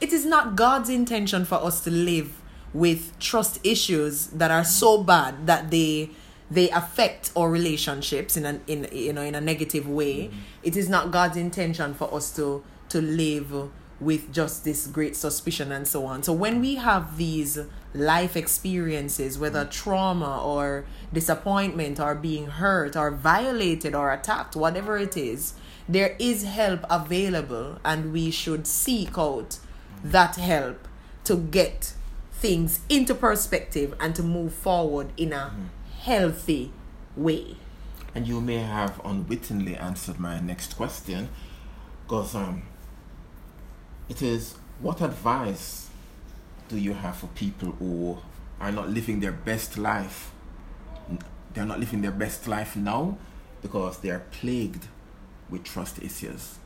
it 0.00 0.12
is 0.12 0.26
not 0.26 0.56
God's 0.56 0.90
intention 0.90 1.44
for 1.44 1.62
us 1.62 1.84
to 1.84 1.92
live 1.92 2.42
with 2.74 3.16
trust 3.20 3.60
issues 3.62 4.26
that 4.28 4.50
are 4.50 4.64
so 4.64 5.00
bad 5.00 5.46
that 5.46 5.70
they 5.70 6.10
they 6.50 6.68
affect 6.70 7.30
our 7.36 7.48
relationships 7.48 8.36
in 8.36 8.44
an 8.44 8.60
in 8.66 8.88
you 8.92 9.12
know 9.12 9.22
in 9.22 9.34
a 9.34 9.40
negative 9.40 9.88
way. 9.88 10.24
Mm-hmm. 10.24 10.38
It 10.62 10.76
is 10.76 10.88
not 10.88 11.10
God's 11.10 11.36
intention 11.36 11.94
for 11.94 12.12
us 12.12 12.34
to 12.36 12.62
to 12.88 13.00
live 13.00 13.70
with 14.00 14.32
just 14.32 14.64
this 14.64 14.86
great 14.86 15.14
suspicion 15.14 15.70
and 15.70 15.86
so 15.86 16.06
on. 16.06 16.22
So 16.22 16.32
when 16.32 16.60
we 16.60 16.76
have 16.76 17.18
these 17.18 17.58
life 17.94 18.36
experiences, 18.36 19.38
whether 19.38 19.60
mm-hmm. 19.60 19.70
trauma 19.70 20.42
or 20.42 20.86
disappointment 21.12 22.00
or 22.00 22.14
being 22.14 22.46
hurt 22.46 22.96
or 22.96 23.10
violated 23.10 23.94
or 23.94 24.12
attacked, 24.12 24.56
whatever 24.56 24.96
it 24.96 25.16
is, 25.16 25.54
there 25.88 26.16
is 26.18 26.44
help 26.44 26.84
available 26.88 27.78
and 27.84 28.12
we 28.12 28.30
should 28.30 28.66
seek 28.66 29.18
out 29.18 29.50
mm-hmm. 29.50 30.10
that 30.10 30.36
help 30.36 30.88
to 31.24 31.36
get 31.36 31.92
things 32.32 32.80
into 32.88 33.14
perspective 33.14 33.94
and 34.00 34.14
to 34.14 34.22
move 34.22 34.54
forward 34.54 35.12
in 35.18 35.32
a 35.32 35.52
healthy 36.00 36.72
way. 37.16 37.56
And 38.14 38.26
you 38.26 38.40
may 38.40 38.58
have 38.58 39.00
unwittingly 39.04 39.76
answered 39.76 40.18
my 40.18 40.40
next 40.40 40.76
question, 40.76 41.28
because 42.02 42.34
um, 42.34 42.62
it 44.08 44.22
is 44.22 44.54
what 44.80 45.00
advice 45.00 45.90
do 46.68 46.78
you 46.78 46.94
have 46.94 47.16
for 47.16 47.26
people 47.28 47.72
who 47.72 48.18
are 48.60 48.72
not 48.72 48.88
living 48.88 49.20
their 49.20 49.32
best 49.32 49.76
life? 49.76 50.32
They're 51.52 51.66
not 51.66 51.78
living 51.80 52.02
their 52.02 52.10
best 52.12 52.48
life 52.48 52.76
now 52.76 53.18
because 53.62 53.98
they 53.98 54.10
are 54.10 54.22
plagued 54.30 54.86
with 55.50 55.64
trust 55.64 56.02
issues. 56.02 56.58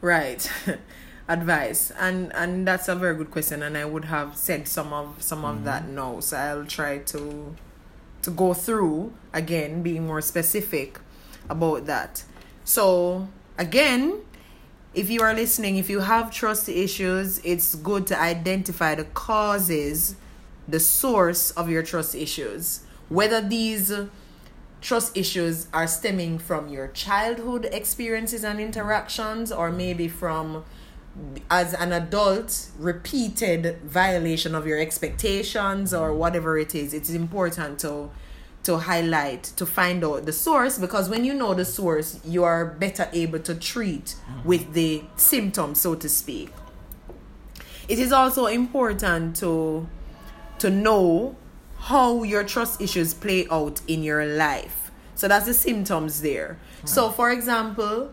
Right. 0.00 0.50
Advice. 1.28 1.92
And 1.98 2.32
and 2.34 2.66
that's 2.66 2.88
a 2.88 2.94
very 2.94 3.16
good 3.16 3.30
question 3.30 3.62
and 3.62 3.76
I 3.76 3.84
would 3.84 4.06
have 4.06 4.36
said 4.36 4.68
some 4.68 4.92
of 4.92 5.22
some 5.22 5.44
of 5.44 5.64
that 5.64 5.88
now. 5.88 6.20
So 6.20 6.36
I'll 6.36 6.64
try 6.64 6.98
to 6.98 7.54
to 8.22 8.30
go 8.30 8.54
through 8.54 9.12
again 9.32 9.82
being 9.82 10.06
more 10.06 10.20
specific 10.20 10.98
about 11.48 11.86
that. 11.86 12.24
So 12.64 13.28
again, 13.58 14.20
if 14.94 15.08
you 15.08 15.22
are 15.22 15.34
listening, 15.34 15.76
if 15.76 15.88
you 15.88 16.00
have 16.00 16.30
trust 16.32 16.68
issues, 16.68 17.38
it's 17.44 17.74
good 17.76 18.06
to 18.08 18.20
identify 18.20 18.94
the 18.94 19.04
causes, 19.04 20.16
the 20.66 20.80
source 20.80 21.52
of 21.52 21.70
your 21.70 21.82
trust 21.82 22.14
issues. 22.14 22.80
Whether 23.08 23.40
these 23.40 23.92
trust 24.80 25.16
issues 25.16 25.68
are 25.72 25.86
stemming 25.86 26.38
from 26.38 26.68
your 26.68 26.88
childhood 26.88 27.68
experiences 27.72 28.44
and 28.44 28.60
interactions, 28.60 29.52
or 29.52 29.70
maybe 29.70 30.08
from 30.08 30.64
as 31.50 31.74
an 31.74 31.92
adult 31.92 32.68
repeated 32.78 33.78
violation 33.82 34.54
of 34.54 34.66
your 34.66 34.78
expectations 34.78 35.92
or 35.92 36.14
whatever 36.14 36.56
it 36.58 36.74
is 36.74 36.94
it's 36.94 37.10
important 37.10 37.78
to 37.78 38.10
to 38.62 38.76
highlight 38.76 39.42
to 39.42 39.64
find 39.64 40.04
out 40.04 40.26
the 40.26 40.32
source 40.32 40.78
because 40.78 41.08
when 41.08 41.24
you 41.24 41.32
know 41.32 41.54
the 41.54 41.64
source 41.64 42.20
you 42.24 42.44
are 42.44 42.64
better 42.64 43.08
able 43.12 43.38
to 43.38 43.54
treat 43.54 44.04
mm-hmm. 44.04 44.48
with 44.48 44.72
the 44.74 45.02
symptoms 45.16 45.80
so 45.80 45.94
to 45.94 46.08
speak. 46.08 46.52
It 47.88 47.98
is 47.98 48.12
also 48.12 48.46
important 48.46 49.36
to 49.36 49.88
to 50.58 50.70
know 50.70 51.36
how 51.78 52.22
your 52.22 52.44
trust 52.44 52.80
issues 52.80 53.14
play 53.14 53.48
out 53.50 53.80
in 53.88 54.02
your 54.02 54.26
life. 54.26 54.90
So 55.14 55.26
that's 55.26 55.46
the 55.46 55.54
symptoms 55.54 56.20
there. 56.20 56.58
So 56.84 57.10
for 57.10 57.30
example 57.30 58.12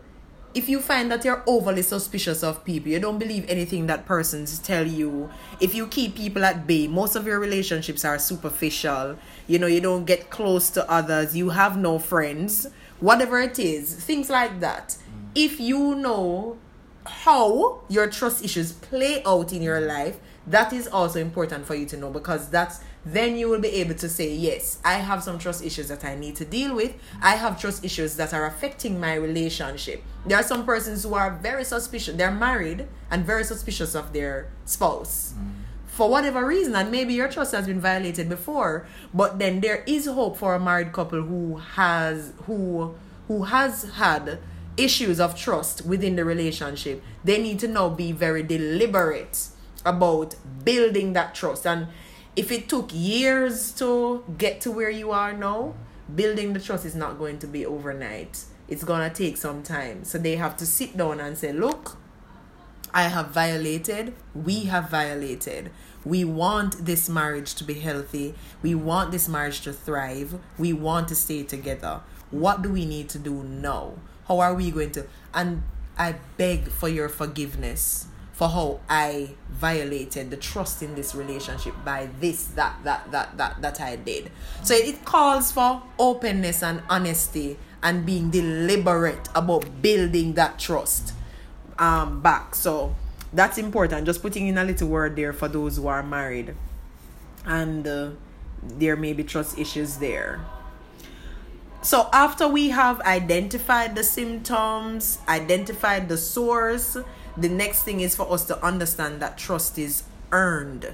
if 0.58 0.68
you 0.68 0.80
find 0.80 1.12
that 1.12 1.24
you're 1.24 1.44
overly 1.46 1.84
suspicious 1.84 2.42
of 2.42 2.66
people, 2.66 2.92
you 2.92 3.00
don't 3.00 3.20
believe 3.20 3.48
anything 3.48 3.86
that 3.86 4.08
persons 4.08 4.58
tell 4.58 4.88
you, 4.88 5.30
if 5.60 5.76
you 5.76 5.86
keep 5.86 6.16
people 6.16 6.44
at 6.44 6.66
bay, 6.66 6.88
most 6.88 7.16
of 7.16 7.28
your 7.28 7.40
relationships 7.40 8.04
are 8.04 8.18
superficial, 8.18 9.20
you 9.46 9.60
know, 9.60 9.68
you 9.68 9.80
don't 9.80 10.06
get 10.06 10.32
close 10.32 10.72
to 10.72 10.90
others, 10.90 11.38
you 11.38 11.50
have 11.50 11.78
no 11.78 12.00
friends, 12.00 12.66
whatever 13.00 13.40
it 13.40 13.60
is, 13.60 13.94
things 13.94 14.32
like 14.32 14.60
that. 14.60 14.90
Mm. 14.90 15.28
If 15.36 15.60
you 15.60 15.94
know 15.94 16.58
how 17.06 17.82
your 17.88 18.10
trust 18.10 18.44
issues 18.44 18.72
play 18.72 19.22
out 19.26 19.54
in 19.54 19.62
your 19.62 19.82
life, 19.82 20.18
that 20.48 20.72
is 20.72 20.88
also 20.88 21.20
important 21.20 21.66
for 21.66 21.76
you 21.76 21.86
to 21.88 21.98
know 21.98 22.10
because 22.10 22.50
that's 22.50 22.80
then 23.06 23.38
you 23.38 23.50
will 23.50 23.60
be 23.60 23.70
able 23.70 23.96
to 23.96 24.10
say, 24.10 24.34
Yes, 24.34 24.80
I 24.84 24.96
have 24.96 25.24
some 25.24 25.40
trust 25.40 25.64
issues 25.64 25.88
that 25.90 26.04
I 26.04 26.16
need 26.16 26.36
to 26.38 26.46
deal 26.46 26.76
with. 26.76 26.94
I 27.22 27.36
have 27.36 27.60
trust 27.60 27.84
issues 27.84 28.16
that 28.16 28.34
are 28.34 28.46
affecting 28.46 29.00
my 29.00 29.16
relationship. 29.16 30.04
There 30.26 30.38
are 30.38 30.44
some 30.44 30.66
persons 30.66 31.04
who 31.04 31.14
are 31.14 31.38
very 31.42 31.64
suspicious, 31.64 32.16
they're 32.16 32.32
married 32.32 32.88
and 33.12 33.26
very 33.26 33.44
suspicious 33.44 33.96
of 33.96 34.14
their 34.14 34.50
spouse. 34.66 35.34
Mm. 35.38 35.52
For 35.88 36.10
whatever 36.10 36.46
reason, 36.46 36.76
and 36.76 36.92
maybe 36.92 37.14
your 37.14 37.28
trust 37.28 37.54
has 37.54 37.66
been 37.66 37.80
violated 37.80 38.30
before, 38.30 38.86
but 39.14 39.40
then 39.40 39.62
there 39.62 39.84
is 39.88 40.06
hope 40.06 40.38
for 40.38 40.54
a 40.54 40.60
married 40.60 40.94
couple 40.94 41.24
who 41.24 41.58
has 41.58 42.34
who 42.46 42.96
who 43.28 43.44
has 43.44 43.84
had 43.96 44.40
issues 44.78 45.20
of 45.20 45.36
trust 45.36 45.86
within 45.86 46.16
the 46.16 46.24
relationship. 46.24 47.02
They 47.24 47.42
need 47.42 47.60
to 47.60 47.68
now 47.68 47.90
be 47.90 48.12
very 48.12 48.44
deliberate 48.44 49.50
about 49.88 50.36
building 50.64 51.14
that 51.14 51.34
trust 51.34 51.66
and 51.66 51.88
if 52.38 52.52
it 52.52 52.70
took 52.70 52.92
years 52.94 53.72
to 53.72 54.24
get 54.38 54.62
to 54.62 54.72
where 54.72 54.92
you 54.92 55.12
are 55.12 55.34
now, 55.34 55.74
building 56.14 56.54
the 56.54 56.60
trust 56.60 56.86
is 56.86 56.94
not 56.94 57.18
going 57.18 57.40
to 57.40 57.48
be 57.48 57.66
overnight. 57.66 58.46
It's 58.68 58.84
going 58.84 59.10
to 59.10 59.14
take 59.14 59.38
some 59.38 59.64
time. 59.64 60.04
So 60.04 60.20
they 60.20 60.36
have 60.36 60.56
to 60.58 60.66
sit 60.66 60.96
down 60.96 61.20
and 61.20 61.36
say, 61.36 61.52
look, 61.52 61.98
I 62.94 63.04
have 63.04 63.32
violated, 63.32 64.14
we 64.36 64.66
have 64.66 64.92
violated. 64.92 65.72
We 66.06 66.24
want 66.24 66.86
this 66.86 67.10
marriage 67.10 67.56
to 67.56 67.64
be 67.64 67.74
healthy. 67.74 68.36
We 68.62 68.76
want 68.76 69.12
this 69.12 69.28
marriage 69.28 69.62
to 69.62 69.74
thrive. 69.74 70.40
We 70.60 70.74
want 70.74 71.08
to 71.10 71.16
stay 71.16 71.44
together. 71.44 72.02
What 72.30 72.62
do 72.62 72.72
we 72.72 72.86
need 72.86 73.10
to 73.10 73.20
do 73.20 73.44
now? 73.44 73.94
How 74.28 74.40
are 74.40 74.54
we 74.54 74.70
going 74.70 74.92
to? 74.92 75.08
And 75.34 75.64
I 75.98 76.16
beg 76.38 76.70
for 76.70 76.88
your 76.88 77.10
forgiveness 77.10 78.08
for 78.38 78.48
how 78.48 78.80
I 78.88 79.32
violated 79.50 80.30
the 80.30 80.38
trust 80.38 80.84
in 80.84 80.94
this 80.94 81.16
relationship 81.16 81.74
by 81.84 82.08
this, 82.22 82.46
that, 82.54 82.78
that, 82.84 83.12
that, 83.12 83.36
that, 83.36 83.60
that 83.64 83.82
I 83.82 83.96
did. 83.96 84.30
So 84.62 84.76
it 84.76 85.04
calls 85.04 85.52
for 85.52 85.82
openness 85.98 86.62
and 86.62 86.84
honesty 86.88 87.58
and 87.82 88.06
being 88.06 88.30
deliberate 88.30 89.28
about 89.34 89.82
building 89.82 90.34
that 90.34 90.60
trust 90.60 91.14
um 91.80 92.22
back. 92.22 92.54
So 92.54 92.96
that's 93.34 93.58
important. 93.58 94.06
Just 94.06 94.22
putting 94.22 94.48
in 94.48 94.60
a 94.60 94.64
little 94.64 94.88
word 94.88 95.16
there 95.16 95.34
for 95.34 95.48
those 95.48 95.78
who 95.78 95.88
are 95.88 96.04
married. 96.04 96.54
And 97.44 97.88
uh, 97.88 98.12
there 98.62 98.96
may 98.96 99.14
be 99.14 99.24
trust 99.24 99.58
issues 99.58 99.98
there. 99.98 100.46
So 101.82 102.08
after 102.14 102.48
we 102.48 102.70
have 102.70 103.02
identified 103.02 103.96
the 103.96 104.04
symptoms, 104.04 105.18
identified 105.28 106.08
the 106.08 106.18
source, 106.18 106.98
the 107.38 107.50
next 107.50 107.84
thing 107.84 108.02
is 108.02 108.16
for 108.16 108.32
us 108.32 108.46
to 108.46 108.64
understand 108.66 109.22
that 109.22 109.38
trust 109.38 109.78
is 109.78 110.04
earned. 110.32 110.94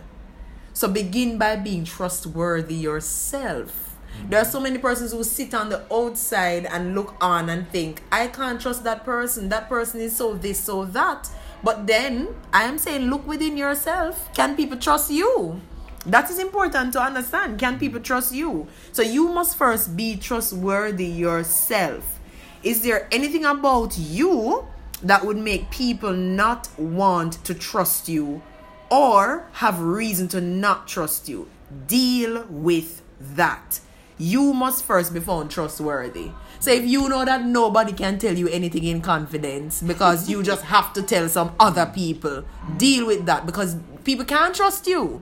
So 0.73 0.87
begin 0.87 1.37
by 1.37 1.55
being 1.55 1.85
trustworthy 1.85 2.75
yourself. 2.75 3.95
Mm-hmm. 4.17 4.29
There 4.29 4.41
are 4.41 4.45
so 4.45 4.59
many 4.59 4.77
persons 4.77 5.11
who 5.11 5.23
sit 5.23 5.53
on 5.53 5.69
the 5.69 5.83
outside 5.93 6.65
and 6.65 6.95
look 6.95 7.15
on 7.21 7.49
and 7.49 7.67
think, 7.69 8.01
I 8.11 8.27
can't 8.27 8.59
trust 8.59 8.83
that 8.83 9.05
person. 9.05 9.49
That 9.49 9.69
person 9.69 10.01
is 10.01 10.15
so 10.15 10.33
this, 10.33 10.59
so 10.59 10.85
that. 10.85 11.29
But 11.63 11.87
then 11.87 12.35
I 12.51 12.63
am 12.63 12.77
saying, 12.77 13.09
look 13.09 13.25
within 13.25 13.55
yourself. 13.55 14.33
Can 14.33 14.55
people 14.55 14.77
trust 14.77 15.11
you? 15.11 15.61
That 16.05 16.29
is 16.29 16.39
important 16.39 16.91
to 16.93 17.01
understand. 17.01 17.59
Can 17.59 17.79
people 17.79 18.01
trust 18.01 18.33
you? 18.33 18.67
So 18.91 19.01
you 19.01 19.29
must 19.29 19.55
first 19.55 19.95
be 19.95 20.17
trustworthy 20.17 21.05
yourself. 21.05 22.19
Is 22.61 22.81
there 22.81 23.07
anything 23.11 23.45
about 23.45 23.97
you 23.97 24.67
that 25.03 25.25
would 25.25 25.37
make 25.37 25.69
people 25.69 26.13
not 26.13 26.69
want 26.79 27.43
to 27.45 27.53
trust 27.53 28.09
you 28.09 28.41
or 28.89 29.47
have 29.53 29.81
reason 29.81 30.27
to 30.29 30.41
not 30.41 30.87
trust 30.87 31.27
you? 31.27 31.49
Deal 31.87 32.45
with 32.49 33.01
that. 33.19 33.79
You 34.17 34.53
must 34.53 34.83
first 34.85 35.13
be 35.13 35.19
found 35.19 35.51
trustworthy. 35.51 36.31
So 36.59 36.71
if 36.71 36.85
you 36.85 37.09
know 37.09 37.25
that 37.25 37.43
nobody 37.45 37.91
can 37.91 38.19
tell 38.19 38.37
you 38.37 38.47
anything 38.47 38.83
in 38.83 39.01
confidence 39.01 39.81
because 39.81 40.29
you 40.29 40.43
just 40.51 40.63
have 40.65 40.93
to 40.93 41.01
tell 41.01 41.27
some 41.27 41.53
other 41.59 41.85
people, 41.85 42.45
deal 42.77 43.07
with 43.07 43.25
that 43.25 43.45
because 43.45 43.75
people 44.03 44.25
can't 44.25 44.55
trust 44.55 44.87
you. 44.87 45.21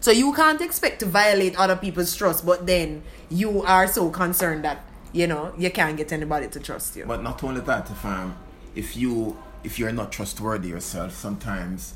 So 0.00 0.10
you 0.10 0.32
can't 0.32 0.60
expect 0.60 1.00
to 1.00 1.06
violate 1.06 1.58
other 1.58 1.76
people's 1.76 2.14
trust, 2.14 2.46
but 2.46 2.66
then 2.66 3.02
you 3.30 3.62
are 3.62 3.86
so 3.86 4.10
concerned 4.10 4.64
that 4.64 4.84
you 5.12 5.26
know 5.26 5.52
you 5.58 5.70
can't 5.70 5.96
get 5.96 6.12
anybody 6.12 6.48
to 6.48 6.60
trust 6.60 6.96
you. 6.96 7.04
But 7.04 7.22
not 7.22 7.42
only 7.42 7.60
that, 7.62 7.90
if 7.90 8.04
um, 8.04 8.36
if 8.74 8.96
you 8.96 9.36
if 9.64 9.78
you're 9.78 9.92
not 9.92 10.12
trustworthy 10.12 10.68
yourself, 10.68 11.12
sometimes 11.14 11.94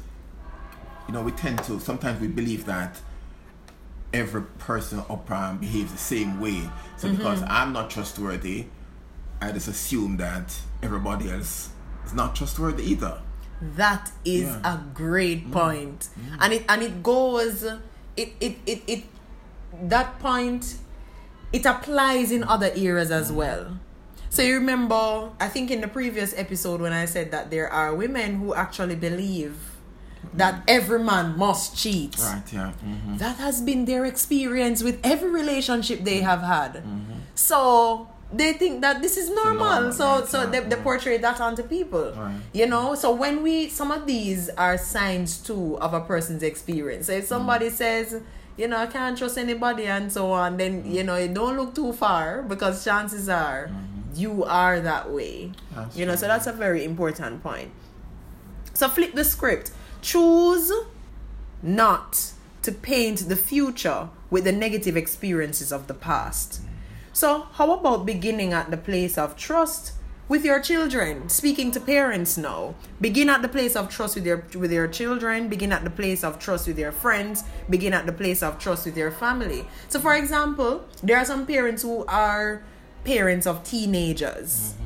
you 1.08 1.14
know 1.14 1.22
we 1.22 1.32
tend 1.32 1.62
to 1.64 1.80
sometimes 1.80 2.20
we 2.20 2.28
believe 2.28 2.64
that 2.66 3.00
every 4.12 4.42
person 4.58 4.98
up 5.08 5.30
um, 5.30 5.58
behaves 5.58 5.90
the 5.92 5.98
same 5.98 6.38
way. 6.40 6.68
So 6.98 7.10
because 7.10 7.42
I'm 7.46 7.72
not 7.72 7.88
trustworthy, 7.90 8.66
I 9.40 9.52
just 9.52 9.68
assume 9.68 10.18
that 10.18 10.54
everybody 10.82 11.30
else 11.30 11.70
is 12.04 12.12
not 12.12 12.36
trustworthy 12.36 12.84
either. 12.84 13.20
That 13.76 14.10
is 14.24 14.42
Yeah. 14.48 14.60
Mm. 14.62 14.74
a 14.74 14.84
great 14.94 15.50
point. 15.52 16.08
And 16.40 16.52
it 16.52 16.64
and 16.68 16.82
it 16.82 17.02
goes 17.02 17.62
it, 18.16 18.32
it 18.40 18.58
it 18.66 18.82
it 18.86 19.04
that 19.84 20.18
point 20.18 20.76
it 21.52 21.64
applies 21.64 22.32
in 22.32 22.44
other 22.44 22.70
areas 22.74 23.10
as 23.10 23.30
Mm. 23.30 23.34
well. 23.36 23.78
So 24.32 24.40
you 24.40 24.54
remember 24.56 25.28
I 25.38 25.48
think 25.52 25.70
in 25.70 25.80
the 25.84 25.88
previous 25.92 26.32
episode 26.36 26.80
when 26.80 26.92
I 26.96 27.04
said 27.04 27.30
that 27.36 27.50
there 27.52 27.68
are 27.68 27.92
women 27.94 28.40
who 28.40 28.54
actually 28.54 28.96
believe 28.96 29.52
that 30.32 30.62
every 30.66 30.98
man 31.04 31.36
must 31.36 31.76
cheat. 31.76 32.16
Right? 32.18 32.40
Yeah. 32.50 32.72
hmm 32.80 33.16
That 33.20 33.36
has 33.36 33.60
been 33.60 33.84
their 33.84 34.06
experience 34.08 34.80
with 34.82 34.96
every 35.04 35.28
relationship 35.28 36.00
Mm. 36.00 36.04
they 36.08 36.20
have 36.24 36.40
had. 36.40 36.80
So 37.34 38.08
they 38.32 38.54
think 38.56 38.80
that 38.80 39.02
this 39.04 39.18
is 39.20 39.28
normal. 39.28 39.92
normal, 39.92 39.92
so 39.92 40.06
right, 40.20 40.28
so 40.28 40.38
yeah, 40.40 40.50
they, 40.52 40.60
they 40.72 40.76
portray 40.80 41.18
that 41.20 41.36
onto 41.40 41.62
people. 41.62 42.14
Right. 42.16 42.40
You 42.56 42.66
know, 42.72 42.94
so 42.96 43.12
when 43.12 43.42
we 43.44 43.68
some 43.68 43.90
of 43.92 44.06
these 44.08 44.48
are 44.56 44.78
signs 44.80 45.36
too 45.36 45.76
of 45.84 45.92
a 45.92 46.00
person's 46.00 46.42
experience. 46.42 47.04
So 47.08 47.12
if 47.20 47.26
somebody 47.28 47.68
Mm. 47.68 47.76
says, 47.84 48.06
you 48.56 48.68
know, 48.68 48.78
I 48.80 48.86
can't 48.88 49.18
trust 49.20 49.36
anybody 49.36 49.84
and 49.84 50.08
so 50.10 50.32
on, 50.32 50.56
then 50.56 50.72
Mm. 50.84 50.94
you 50.96 51.02
know, 51.04 51.16
it 51.20 51.34
don't 51.36 51.56
look 51.60 51.74
too 51.76 51.92
far 51.92 52.40
because 52.40 52.80
chances 52.84 53.28
are 53.28 53.68
you 54.14 54.44
are 54.44 54.80
that 54.80 55.10
way. 55.10 55.52
That's 55.74 55.96
you 55.96 56.06
know, 56.06 56.16
so 56.16 56.26
that's 56.26 56.46
a 56.46 56.52
very 56.52 56.84
important 56.84 57.42
point. 57.42 57.70
So 58.74 58.88
flip 58.88 59.14
the 59.14 59.24
script. 59.24 59.70
Choose 60.00 60.72
not 61.62 62.32
to 62.62 62.72
paint 62.72 63.28
the 63.28 63.36
future 63.36 64.08
with 64.30 64.44
the 64.44 64.52
negative 64.52 64.96
experiences 64.96 65.72
of 65.72 65.86
the 65.86 65.94
past. 65.94 66.60
So, 67.12 67.46
how 67.52 67.72
about 67.72 68.06
beginning 68.06 68.52
at 68.52 68.70
the 68.70 68.76
place 68.76 69.18
of 69.18 69.36
trust 69.36 69.92
with 70.28 70.44
your 70.44 70.60
children? 70.60 71.28
Speaking 71.28 71.70
to 71.72 71.80
parents 71.80 72.38
now. 72.38 72.74
Begin 73.00 73.28
at 73.28 73.42
the 73.42 73.48
place 73.48 73.76
of 73.76 73.90
trust 73.90 74.14
with 74.14 74.24
your 74.24 74.44
with 74.54 74.72
your 74.72 74.88
children, 74.88 75.48
begin 75.48 75.72
at 75.72 75.84
the 75.84 75.90
place 75.90 76.24
of 76.24 76.38
trust 76.38 76.66
with 76.66 76.78
your 76.78 76.92
friends, 76.92 77.44
begin 77.68 77.92
at 77.92 78.06
the 78.06 78.12
place 78.12 78.42
of 78.42 78.58
trust 78.58 78.86
with 78.86 78.96
your 78.96 79.10
family. 79.10 79.66
So, 79.88 80.00
for 80.00 80.14
example, 80.14 80.84
there 81.02 81.18
are 81.18 81.24
some 81.26 81.46
parents 81.46 81.82
who 81.82 82.06
are 82.06 82.64
parents 83.04 83.46
of 83.46 83.64
teenagers. 83.64 84.74
Mm-hmm. 84.74 84.84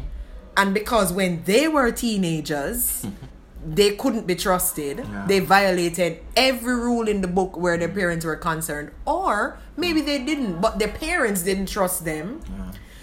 And 0.59 0.75
because 0.75 1.13
when 1.13 1.43
they 1.45 1.69
were 1.69 1.91
teenagers, 1.93 3.03
mm-hmm. 3.03 3.75
they 3.75 3.95
couldn't 3.97 4.27
be 4.27 4.35
trusted. 4.35 4.99
Yeah. 4.99 5.25
They 5.29 5.41
violated 5.41 6.21
every 6.35 6.75
rule 6.75 7.09
in 7.09 7.21
the 7.21 7.29
book 7.29 7.57
where 7.57 7.77
their 7.77 7.89
parents 7.89 8.25
were 8.25 8.37
concerned. 8.37 8.91
Or 9.05 9.59
maybe 9.77 10.01
they 10.01 10.25
didn't, 10.25 10.61
but 10.61 10.79
their 10.79 10.89
parents 10.89 11.43
didn't 11.43 11.67
trust 11.67 12.05
them. 12.05 12.41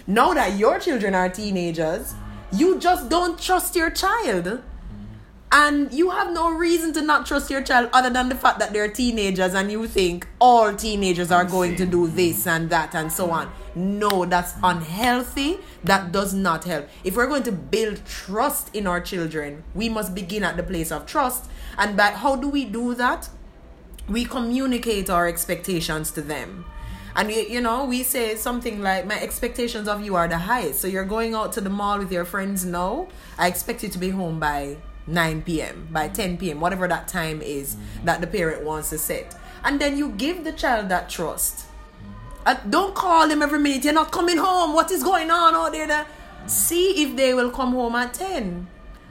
Now 0.06 0.34
that 0.34 0.58
your 0.58 0.78
children 0.80 1.14
are 1.14 1.28
teenagers, 1.28 2.12
mm. 2.12 2.58
you 2.58 2.78
just 2.78 3.08
don't 3.08 3.40
trust 3.40 3.74
your 3.76 3.90
child. 3.90 4.62
And 5.56 5.92
you 5.92 6.10
have 6.10 6.32
no 6.32 6.50
reason 6.50 6.92
to 6.94 7.00
not 7.00 7.26
trust 7.26 7.48
your 7.48 7.62
child 7.62 7.88
other 7.92 8.10
than 8.10 8.28
the 8.28 8.34
fact 8.34 8.58
that 8.58 8.72
they're 8.72 8.88
teenagers 8.88 9.54
and 9.54 9.70
you 9.70 9.86
think 9.86 10.26
all 10.40 10.74
teenagers 10.74 11.30
are 11.30 11.44
going 11.44 11.76
to 11.76 11.86
do 11.86 12.08
this 12.08 12.48
and 12.48 12.68
that 12.70 12.92
and 12.96 13.12
so 13.12 13.30
on. 13.30 13.52
No, 13.76 14.24
that's 14.24 14.54
unhealthy. 14.64 15.60
That 15.84 16.10
does 16.10 16.34
not 16.34 16.64
help. 16.64 16.88
If 17.04 17.16
we're 17.16 17.28
going 17.28 17.44
to 17.44 17.52
build 17.52 18.04
trust 18.04 18.74
in 18.74 18.88
our 18.88 19.00
children, 19.00 19.62
we 19.76 19.88
must 19.88 20.12
begin 20.12 20.42
at 20.42 20.56
the 20.56 20.64
place 20.64 20.90
of 20.90 21.06
trust. 21.06 21.48
And 21.78 21.96
by 21.96 22.10
how 22.10 22.34
do 22.34 22.48
we 22.48 22.64
do 22.64 22.96
that? 22.96 23.28
We 24.08 24.24
communicate 24.24 25.08
our 25.08 25.28
expectations 25.28 26.10
to 26.12 26.20
them. 26.20 26.64
And 27.14 27.30
you, 27.30 27.42
you 27.42 27.60
know, 27.60 27.84
we 27.84 28.02
say 28.02 28.34
something 28.34 28.82
like, 28.82 29.06
My 29.06 29.20
expectations 29.20 29.86
of 29.86 30.04
you 30.04 30.16
are 30.16 30.26
the 30.26 30.38
highest. 30.38 30.80
So 30.80 30.88
you're 30.88 31.04
going 31.04 31.32
out 31.32 31.52
to 31.52 31.60
the 31.60 31.70
mall 31.70 32.00
with 32.00 32.10
your 32.10 32.24
friends 32.24 32.64
now. 32.64 33.06
I 33.38 33.46
expect 33.46 33.84
you 33.84 33.88
to 33.90 33.98
be 33.98 34.10
home 34.10 34.40
by 34.40 34.78
9 35.06 35.42
p.m., 35.42 35.88
by 35.90 36.08
10 36.08 36.38
p.m., 36.38 36.60
whatever 36.60 36.88
that 36.88 37.08
time 37.08 37.42
is 37.42 37.76
that 38.04 38.20
the 38.20 38.26
parent 38.26 38.64
wants 38.64 38.90
to 38.90 38.98
set. 38.98 39.36
And 39.64 39.80
then 39.80 39.96
you 39.96 40.10
give 40.10 40.44
the 40.44 40.52
child 40.52 40.88
that 40.90 41.08
trust. 41.08 41.66
Uh, 42.46 42.56
don't 42.68 42.94
call 42.94 43.28
them 43.28 43.42
every 43.42 43.58
minute. 43.58 43.84
You're 43.84 43.94
not 43.94 44.12
coming 44.12 44.36
home. 44.36 44.74
What 44.74 44.90
is 44.90 45.02
going 45.02 45.30
on 45.30 45.54
out 45.54 45.72
there? 45.72 45.86
There? 45.86 46.06
See 46.46 47.02
if 47.02 47.16
they 47.16 47.32
will 47.32 47.50
come 47.50 47.72
home 47.72 47.94
at 47.94 48.12
10. 48.14 48.66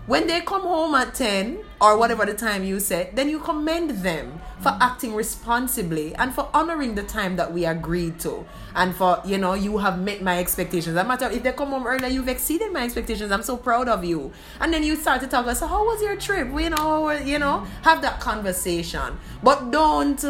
When 0.05 0.27
they 0.27 0.41
come 0.41 0.63
home 0.63 0.95
at 0.95 1.15
10 1.15 1.59
or 1.79 1.97
whatever 1.97 2.25
the 2.25 2.33
time 2.33 2.65
you 2.65 2.81
set, 2.81 3.15
then 3.15 3.29
you 3.29 3.39
commend 3.39 3.91
them 4.03 4.41
for 4.59 4.71
mm. 4.71 4.77
acting 4.81 5.15
responsibly 5.15 6.13
and 6.15 6.33
for 6.33 6.49
honoring 6.53 6.95
the 6.95 7.03
time 7.03 7.37
that 7.37 7.53
we 7.53 7.63
agreed 7.63 8.19
to. 8.19 8.45
And 8.75 8.93
for, 8.93 9.21
you 9.23 9.37
know, 9.37 9.53
you 9.53 9.77
have 9.77 9.99
met 9.99 10.21
my 10.21 10.39
expectations. 10.39 10.95
No 10.95 11.05
matter 11.05 11.29
if 11.29 11.41
they 11.43 11.53
come 11.53 11.69
home 11.69 11.87
earlier, 11.87 12.09
you've 12.09 12.27
exceeded 12.27 12.73
my 12.73 12.83
expectations. 12.83 13.31
I'm 13.31 13.43
so 13.43 13.55
proud 13.55 13.87
of 13.87 14.03
you. 14.03 14.33
And 14.59 14.73
then 14.73 14.83
you 14.83 14.97
start 14.97 15.21
to 15.21 15.27
talk, 15.27 15.49
so 15.55 15.67
how 15.67 15.85
was 15.85 16.01
your 16.01 16.17
trip? 16.17 16.49
You 16.49 16.71
know, 16.71 17.11
you 17.11 17.39
know, 17.39 17.63
mm. 17.65 17.83
have 17.83 18.01
that 18.01 18.19
conversation. 18.19 19.17
But 19.41 19.71
don't 19.71 20.21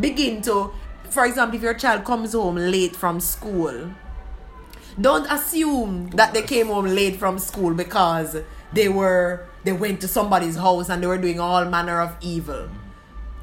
begin 0.00 0.40
to, 0.42 0.72
for 1.10 1.26
example, 1.26 1.58
if 1.58 1.62
your 1.62 1.74
child 1.74 2.06
comes 2.06 2.32
home 2.32 2.56
late 2.56 2.96
from 2.96 3.20
school, 3.20 3.90
don't 4.98 5.30
assume 5.30 6.08
that 6.10 6.32
they 6.32 6.42
came 6.42 6.68
home 6.68 6.86
late 6.86 7.16
from 7.16 7.38
school 7.38 7.74
because 7.74 8.36
they 8.72 8.88
were 8.88 9.46
they 9.64 9.72
went 9.72 10.00
to 10.00 10.08
somebody's 10.08 10.56
house 10.56 10.88
and 10.88 11.02
they 11.02 11.06
were 11.06 11.18
doing 11.18 11.40
all 11.40 11.64
manner 11.64 12.00
of 12.00 12.16
evil. 12.20 12.68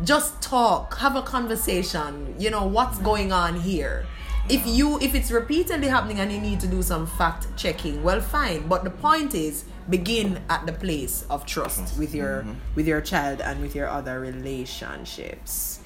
Just 0.03 0.41
talk 0.41 0.97
have 0.97 1.15
a 1.15 1.21
conversation 1.21 2.35
you 2.37 2.49
know 2.49 2.65
what's 2.65 2.99
going 2.99 3.31
on 3.31 3.59
here? 3.59 4.05
If 4.49 4.65
you 4.65 4.99
if 4.99 5.13
it's 5.13 5.31
repeatedly 5.31 5.87
happening 5.87 6.19
and 6.19 6.31
you 6.31 6.39
need 6.39 6.59
to 6.61 6.67
do 6.67 6.81
some 6.81 7.05
fact 7.05 7.47
checking 7.57 8.03
well 8.03 8.21
fine. 8.21 8.67
But 8.67 8.83
the 8.83 8.91
point 8.91 9.33
is 9.33 9.65
begin 9.89 10.41
at 10.49 10.65
the 10.65 10.73
place 10.73 11.25
of 11.29 11.45
trust 11.45 11.97
with 11.97 12.13
your 12.13 12.41
mm-hmm. 12.41 12.53
with 12.75 12.87
your 12.87 13.01
child 13.01 13.41
and 13.41 13.61
with 13.61 13.75
your 13.75 13.87
other 13.87 14.19
relationships. 14.19 15.79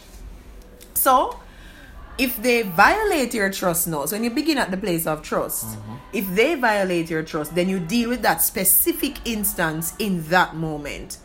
So 0.94 1.40
if 2.18 2.42
they 2.42 2.62
violate 2.64 3.34
your 3.34 3.52
trust 3.52 3.88
now, 3.88 4.06
so 4.06 4.16
when 4.16 4.24
you 4.24 4.30
begin 4.30 4.58
at 4.58 4.72
the 4.72 4.78
place 4.78 5.08
of 5.08 5.22
trust, 5.22 5.66
mm-hmm. 5.66 5.96
if 6.14 6.28
they 6.36 6.56
violate 6.56 7.10
your 7.10 7.24
trust, 7.24 7.56
then 7.56 7.70
you 7.70 7.80
deal 7.80 8.10
with 8.10 8.22
that 8.22 8.42
specific 8.42 9.18
instance 9.26 9.94
in 10.00 10.24
that 10.30 10.56
moment. 10.56 11.18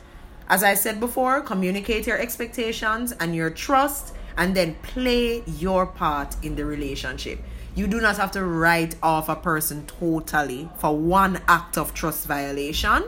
As 0.48 0.62
I 0.62 0.74
said 0.74 1.00
before, 1.00 1.40
communicate 1.40 2.06
your 2.06 2.18
expectations 2.18 3.12
and 3.18 3.34
your 3.34 3.50
trust, 3.50 4.14
and 4.36 4.54
then 4.54 4.76
play 4.82 5.42
your 5.46 5.86
part 5.86 6.36
in 6.42 6.56
the 6.56 6.64
relationship. 6.64 7.40
You 7.74 7.86
do 7.86 8.00
not 8.00 8.16
have 8.16 8.30
to 8.32 8.44
write 8.44 8.94
off 9.02 9.28
a 9.28 9.36
person 9.36 9.86
totally 9.86 10.68
for 10.78 10.96
one 10.96 11.40
act 11.48 11.76
of 11.76 11.94
trust 11.94 12.26
violation. 12.26 13.04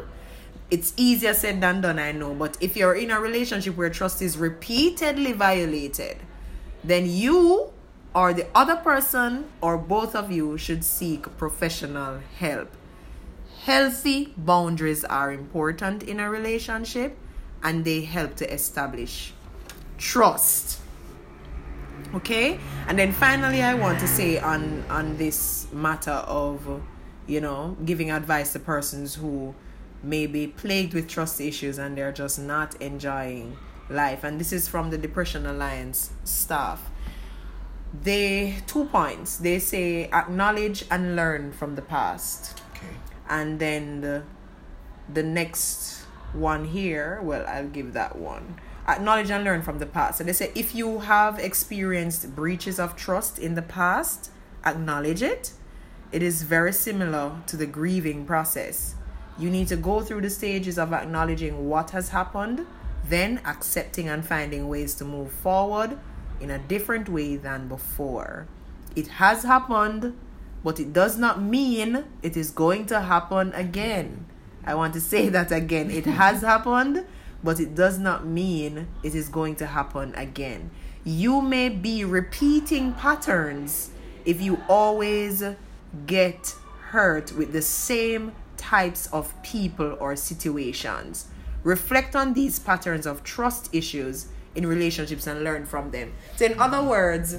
It's 0.71 0.93
easier 0.97 1.33
said 1.33 1.61
than 1.61 1.81
done, 1.81 1.99
I 1.99 2.13
know, 2.13 2.35
but 2.35 2.59
if 2.61 2.77
you're 2.77 2.95
in 2.95 3.11
a 3.11 3.21
relationship 3.21 3.77
where 3.77 3.89
trust 3.89 4.21
is 4.21 4.37
repeatedly 4.37 5.33
violated, 5.33 6.19
then 6.85 7.07
you 7.07 7.73
or 8.15 8.33
the 8.33 8.47
other 8.55 8.77
person 8.77 9.47
or 9.61 9.77
both 9.77 10.15
of 10.15 10.31
you 10.31 10.57
should 10.59 10.85
seek 10.85 11.37
professional 11.37 12.21
help. 12.39 12.71
Healthy 13.65 14.35
boundaries 14.37 15.05
are 15.05 15.33
important 15.33 16.03
in 16.03 16.21
a 16.21 16.31
relationship 16.31 17.17
and 17.63 17.85
they 17.85 18.03
help 18.03 18.37
to 18.37 18.53
establish 18.53 19.33
trust. 19.99 20.81
Okay? 22.15 22.59
And 22.87 22.99
then 22.99 23.13
finally 23.13 23.63
I 23.63 23.75
want 23.75 23.99
to 24.01 24.09
say 24.09 24.39
on 24.39 24.85
on 24.89 25.17
this 25.17 25.67
matter 25.73 26.23
of 26.27 26.83
you 27.29 27.41
know, 27.41 27.77
giving 27.85 28.11
advice 28.11 28.53
to 28.55 28.59
persons 28.59 29.15
who 29.17 29.55
may 30.03 30.27
be 30.27 30.47
plagued 30.47 30.95
with 30.95 31.07
trust 31.07 31.41
issues 31.41 31.79
and 31.79 31.97
they're 31.97 32.13
just 32.13 32.39
not 32.41 32.75
enjoying 32.81 33.57
life. 33.91 34.25
And 34.25 34.41
this 34.41 34.53
is 34.53 34.69
from 34.69 34.91
the 34.91 34.99
Depression 34.99 35.47
Alliance 35.47 36.11
staff. 36.25 36.91
They 38.03 38.63
two 38.67 38.85
points. 38.87 39.39
They 39.39 39.59
say 39.59 40.05
acknowledge 40.11 40.85
and 40.91 41.17
learn 41.17 41.53
from 41.53 41.75
the 41.75 41.83
past. 41.83 42.61
Okay. 42.75 42.95
and 43.29 43.59
then 43.59 44.01
the, 44.03 44.23
the 45.13 45.23
next 45.23 46.05
one 46.33 46.67
here 46.67 47.21
well 47.23 47.45
i'll 47.49 47.69
give 47.69 47.93
that 47.95 48.17
one. 48.17 48.61
Acknowledge 48.87 49.31
and 49.31 49.45
learn 49.45 49.63
from 49.63 49.79
the 49.79 49.87
past. 49.87 50.19
So 50.19 50.25
they 50.25 50.33
say 50.33 50.53
if 50.55 50.75
you 50.75 51.01
have 51.01 51.39
experienced 51.39 52.35
breaches 52.37 52.79
of 52.79 52.95
trust 52.97 53.39
in 53.39 53.55
the 53.55 53.63
past 53.63 54.31
acknowledge 54.65 55.23
it. 55.23 55.53
It 56.11 56.23
is 56.23 56.43
very 56.43 56.73
similar 56.73 57.43
to 57.47 57.57
the 57.57 57.67
grieving 57.67 58.25
process. 58.25 58.95
You 59.39 59.51
need 59.51 59.69
to 59.69 59.77
go 59.77 60.01
through 60.01 60.23
the 60.23 60.31
stages 60.31 60.79
of 60.79 60.93
acknowledging 60.93 61.69
what 61.69 61.91
has 61.91 62.09
happened 62.11 62.67
then 63.09 63.41
accepting 63.45 64.09
and 64.09 64.25
finding 64.25 64.69
ways 64.69 64.95
to 64.95 65.05
move 65.05 65.31
forward 65.33 65.99
in 66.41 66.51
a 66.51 66.59
different 66.59 67.09
way 67.09 67.37
than 67.37 67.69
before. 67.69 68.47
It 68.95 69.09
has 69.09 69.43
happened, 69.43 70.17
but 70.65 70.81
it 70.81 70.93
does 70.93 71.19
not 71.19 71.41
mean 71.41 72.05
it 72.23 72.37
is 72.37 72.51
going 72.51 72.87
to 72.87 73.01
happen 73.01 73.53
again. 73.55 74.27
I 74.65 74.75
want 74.75 74.95
to 74.95 75.01
say 75.01 75.29
that 75.37 75.53
again. 75.53 75.91
It 75.91 76.07
has 76.07 76.43
happened, 76.43 77.05
but 77.43 77.61
it 77.61 77.75
does 77.75 77.99
not 77.99 78.27
mean 78.27 78.89
it 79.03 79.15
is 79.15 79.29
going 79.29 79.57
to 79.57 79.67
happen 79.67 80.15
again. 80.15 80.71
You 81.05 81.41
may 81.41 81.69
be 81.69 82.05
repeating 82.05 82.93
patterns 82.93 83.91
if 84.25 84.43
you 84.43 84.61
always 84.69 85.43
get 86.07 86.55
hurt 86.91 87.33
with 87.33 87.53
the 87.53 87.63
same 87.63 88.33
types 88.57 89.07
of 89.07 89.33
people 89.43 89.97
or 90.01 90.17
situations. 90.17 91.29
Reflect 91.65 92.15
on 92.17 92.35
these 92.35 92.59
patterns 92.59 93.07
of 93.07 93.23
trust 93.25 93.75
issues 93.75 94.27
in 94.55 94.67
relationships 94.67 95.27
and 95.27 95.45
learn 95.45 95.67
from 95.67 95.91
them. 95.91 96.13
So, 96.37 96.47
in 96.47 96.59
other 96.59 96.83
words, 96.83 97.37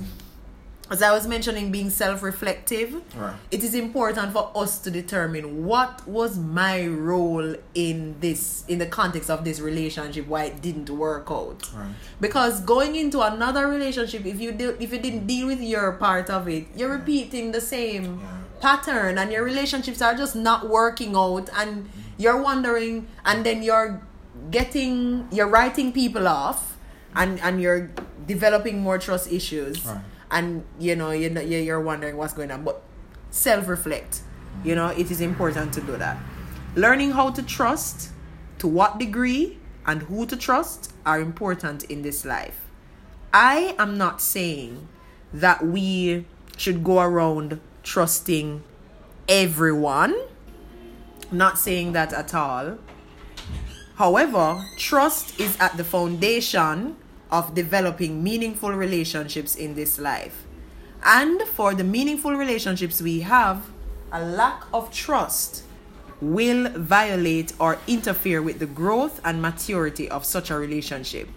as 0.92 1.04
I 1.04 1.12
was 1.12 1.28
mentioning, 1.28 1.72
being 1.72 1.90
self 1.92 2.24
reflective, 2.24 3.02
Right. 3.16 3.36
it 3.52 3.64
is 3.64 3.76
important 3.76 4.34
for 4.34 4.52
us 4.56 4.80
to 4.80 4.90
determine 4.92 5.66
what 5.66 6.08
was 6.08 6.38
my 6.38 6.88
role 6.88 7.56
in 7.76 8.16
this, 8.22 8.64
in 8.68 8.80
the 8.80 8.88
context 8.88 9.30
of 9.30 9.44
this 9.46 9.60
relationship, 9.60 10.28
why 10.28 10.46
it 10.46 10.62
didn't 10.62 10.90
work 10.90 11.28
out. 11.30 11.70
Right. 11.76 11.90
Because 12.20 12.62
going 12.62 12.96
into 12.96 13.22
another 13.22 13.68
relationship, 13.68 14.26
if 14.26 14.42
you 14.42 14.52
do, 14.52 14.76
if 14.80 14.92
you 14.92 15.00
didn't 15.00 15.28
deal 15.28 15.46
with 15.48 15.62
your 15.62 15.92
part 15.94 16.30
of 16.30 16.48
it, 16.50 16.68
you're 16.76 16.90
repeating 16.90 17.52
the 17.52 17.62
same 17.62 18.20
Yeah. 18.22 18.28
pattern, 18.60 19.18
and 19.20 19.32
your 19.32 19.44
relationships 19.44 20.02
are 20.02 20.16
just 20.16 20.36
not 20.36 20.68
working 20.70 21.16
out, 21.16 21.50
and 21.56 21.70
mm-hmm. 21.86 22.00
you're 22.18 22.42
wondering, 22.42 23.08
and 23.26 23.46
then 23.46 23.62
you're 23.62 24.02
getting, 24.52 25.28
you're 25.32 25.48
writing 25.48 25.92
people 25.92 26.28
off, 26.28 26.78
and 27.16 27.40
and 27.42 27.62
you're 27.62 27.90
developing 28.28 28.80
more 28.82 28.98
trust 28.98 29.32
issues, 29.32 29.86
Right. 29.86 30.02
and 30.32 30.64
you 30.80 30.96
know 30.96 31.12
you're 31.12 31.32
not- 31.32 31.48
you're 31.48 31.62
you're 31.62 31.82
wondering 31.82 32.18
what's 32.18 32.34
going 32.34 32.52
on, 32.52 32.64
but 32.64 32.82
self 33.32 33.68
reflect. 33.68 34.22
You 34.64 34.76
know, 34.76 34.88
it 34.88 35.10
is 35.12 35.22
important 35.22 35.74
to 35.74 35.82
do 35.82 35.96
that. 35.98 36.18
Learning 36.76 37.12
how 37.12 37.30
to 37.32 37.42
trust, 37.42 38.10
to 38.60 38.68
what 38.68 38.98
degree, 39.00 39.58
and 39.86 40.04
who 40.04 40.26
to 40.26 40.36
trust 40.36 40.92
are 41.06 41.20
important 41.20 41.84
in 41.86 42.02
this 42.02 42.26
life. 42.26 42.60
I 43.34 43.76
am 43.80 43.98
not 43.98 44.22
saying 44.22 44.88
that 45.34 45.66
we 45.66 46.26
should 46.58 46.84
go 46.84 47.00
around 47.00 47.60
trusting 47.84 48.64
everyone. 49.28 50.16
Not 51.32 51.58
saying 51.60 51.94
that 51.94 52.12
at 52.12 52.34
all. 52.34 52.78
However, 54.00 54.64
trust 54.78 55.38
is 55.42 55.58
at 55.60 55.76
the 55.76 55.84
foundation 55.84 56.96
of 57.30 57.54
developing 57.54 58.24
meaningful 58.24 58.72
relationships 58.72 59.58
in 59.58 59.76
this 59.76 60.00
life. 60.00 60.46
And 61.04 61.42
for 61.42 61.76
the 61.76 61.84
meaningful 61.84 62.34
relationships 62.34 63.02
we 63.02 63.20
have, 63.20 63.70
a 64.10 64.24
lack 64.24 64.64
of 64.74 64.90
trust 64.94 65.64
will 66.22 66.70
violate 66.70 67.52
or 67.60 67.78
interfere 67.88 68.42
with 68.42 68.60
the 68.60 68.66
growth 68.66 69.20
and 69.26 69.42
maturity 69.42 70.10
of 70.10 70.24
such 70.24 70.50
a 70.50 70.58
relationship. 70.58 71.28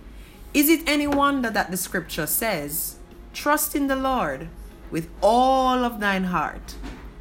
Is 0.54 0.68
it 0.68 0.88
any 0.88 1.08
wonder 1.08 1.50
that 1.50 1.72
the 1.72 1.76
scripture 1.76 2.28
says, 2.28 2.94
Trust 3.34 3.74
in 3.74 3.88
the 3.88 3.96
Lord 3.96 4.48
with 4.92 5.08
all 5.20 5.82
of 5.84 5.98
thine 5.98 6.24
heart, 6.30 6.76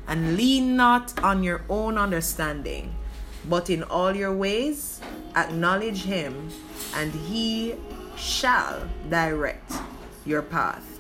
and 0.08 0.38
lean 0.38 0.76
not 0.76 1.20
on 1.24 1.42
your 1.42 1.64
own 1.68 1.98
understanding, 1.98 2.94
but 3.50 3.72
in 3.72 3.82
all 3.82 4.16
your 4.16 4.34
ways 4.34 4.91
acknowledge 5.36 6.04
him, 6.04 6.50
and 6.96 7.14
he 7.14 7.76
shall 8.16 8.88
direct 9.10 9.74
your 10.26 10.42
path. 10.42 11.00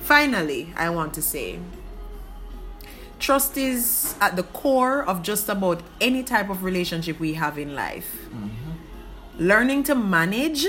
Finally, 0.00 0.72
I 0.76 0.90
want 0.90 1.14
to 1.14 1.22
say, 1.22 1.58
trust 3.18 3.56
is 3.56 4.14
at 4.20 4.36
the 4.36 4.42
core 4.42 5.02
of 5.02 5.22
just 5.22 5.48
about 5.48 5.82
any 6.00 6.22
type 6.22 6.50
of 6.50 6.62
relationship 6.62 7.18
we 7.18 7.34
have 7.34 7.58
in 7.58 7.74
life. 7.74 8.28
Mm-hmm. 8.28 8.72
Learning 9.38 9.82
to 9.84 9.94
manage 9.94 10.66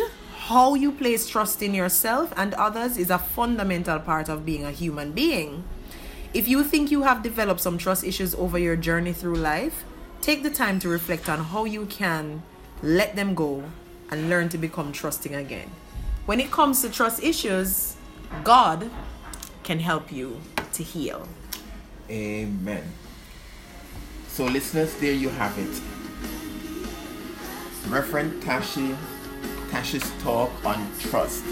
how 0.47 0.75
you 0.75 0.91
place 0.91 1.27
trust 1.27 1.61
in 1.61 1.73
yourself 1.73 2.31
and 2.37 2.53
others 2.53 2.97
is 2.97 3.09
a 3.09 3.17
fundamental 3.17 3.99
part 3.99 4.29
of 4.29 4.45
being 4.45 4.63
a 4.63 4.71
human 4.71 5.11
being. 5.11 5.63
If 6.33 6.47
you 6.47 6.63
think 6.63 6.91
you 6.91 7.03
have 7.03 7.23
developed 7.23 7.61
some 7.61 7.77
trust 7.77 8.03
issues 8.03 8.35
over 8.35 8.57
your 8.57 8.75
journey 8.75 9.11
through 9.11 9.35
life, 9.35 9.83
take 10.21 10.43
the 10.43 10.49
time 10.49 10.79
to 10.79 10.89
reflect 10.89 11.29
on 11.29 11.39
how 11.39 11.65
you 11.65 11.85
can 11.87 12.43
let 12.81 13.15
them 13.15 13.35
go 13.35 13.63
and 14.11 14.29
learn 14.29 14.49
to 14.49 14.57
become 14.57 14.91
trusting 14.91 15.33
again. 15.33 15.69
When 16.25 16.39
it 16.39 16.51
comes 16.51 16.81
to 16.81 16.89
trust 16.89 17.23
issues, 17.23 17.95
God 18.43 18.89
can 19.63 19.79
help 19.79 20.11
you 20.11 20.41
to 20.73 20.83
heal. 20.83 21.27
Amen. 22.09 22.83
So, 24.27 24.45
listeners, 24.45 24.93
there 24.95 25.13
you 25.13 25.29
have 25.29 25.57
it. 25.57 25.81
Reverend 27.89 28.41
Tashi 28.41 28.95
Tashi's 29.75 30.09
talk 30.23 30.51
on 30.65 30.89
trust. 30.99 31.43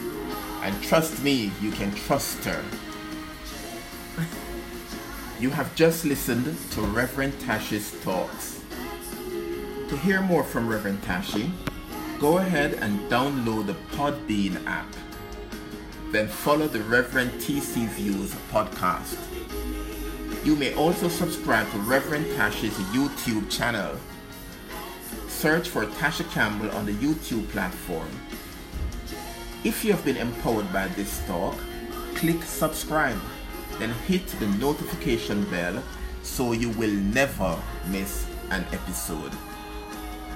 And 0.62 0.81
trust 0.81 1.21
me, 1.23 1.51
you 1.62 1.71
can 1.71 1.93
trust 1.93 2.43
her. 2.45 2.63
you 5.39 5.49
have 5.49 5.75
just 5.75 6.05
listened 6.05 6.45
to 6.71 6.81
Reverend 6.81 7.33
Tashi's 7.39 7.91
talks. 8.01 8.52
To 9.93 9.99
hear 9.99 10.21
more 10.21 10.43
from 10.43 10.67
Reverend 10.67 11.03
Tashi, 11.03 11.51
go 12.19 12.39
ahead 12.39 12.73
and 12.82 12.99
download 13.12 13.67
the 13.67 13.75
Podbean 13.95 14.65
app. 14.65 14.91
Then 16.10 16.27
follow 16.27 16.67
the 16.67 16.79
Reverend 16.79 17.29
TC 17.34 17.88
Views 17.89 18.34
podcast. 18.51 19.19
You 20.43 20.56
may 20.56 20.73
also 20.73 21.10
subscribe 21.10 21.69
to 21.73 21.77
Reverend 21.77 22.25
Tashi's 22.36 22.75
YouTube 22.89 23.51
channel 23.51 23.95
search 25.27 25.69
for 25.69 25.86
Tashi 25.86 26.23
Campbell 26.23 26.71
on 26.71 26.88
the 26.88 26.93
YouTube 26.93 27.47
platform. 27.49 28.10
If 29.63 29.86
you 29.86 29.91
have 29.91 30.03
been 30.03 30.17
empowered 30.17 30.73
by 30.73 30.88
this 30.88 31.23
talk, 31.27 31.56
click 32.15 32.41
subscribe, 32.41 33.19
then 33.77 33.91
hit 34.08 34.25
the 34.39 34.47
notification 34.58 35.43
bell 35.51 35.84
so 36.23 36.51
you 36.51 36.71
will 36.71 36.95
never 37.13 37.62
miss 37.91 38.25
an 38.49 38.65
episode. 38.71 39.34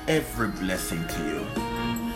Every 0.07 0.47
blessing 0.47 1.05
to 1.05 1.23
you. 1.23 2.06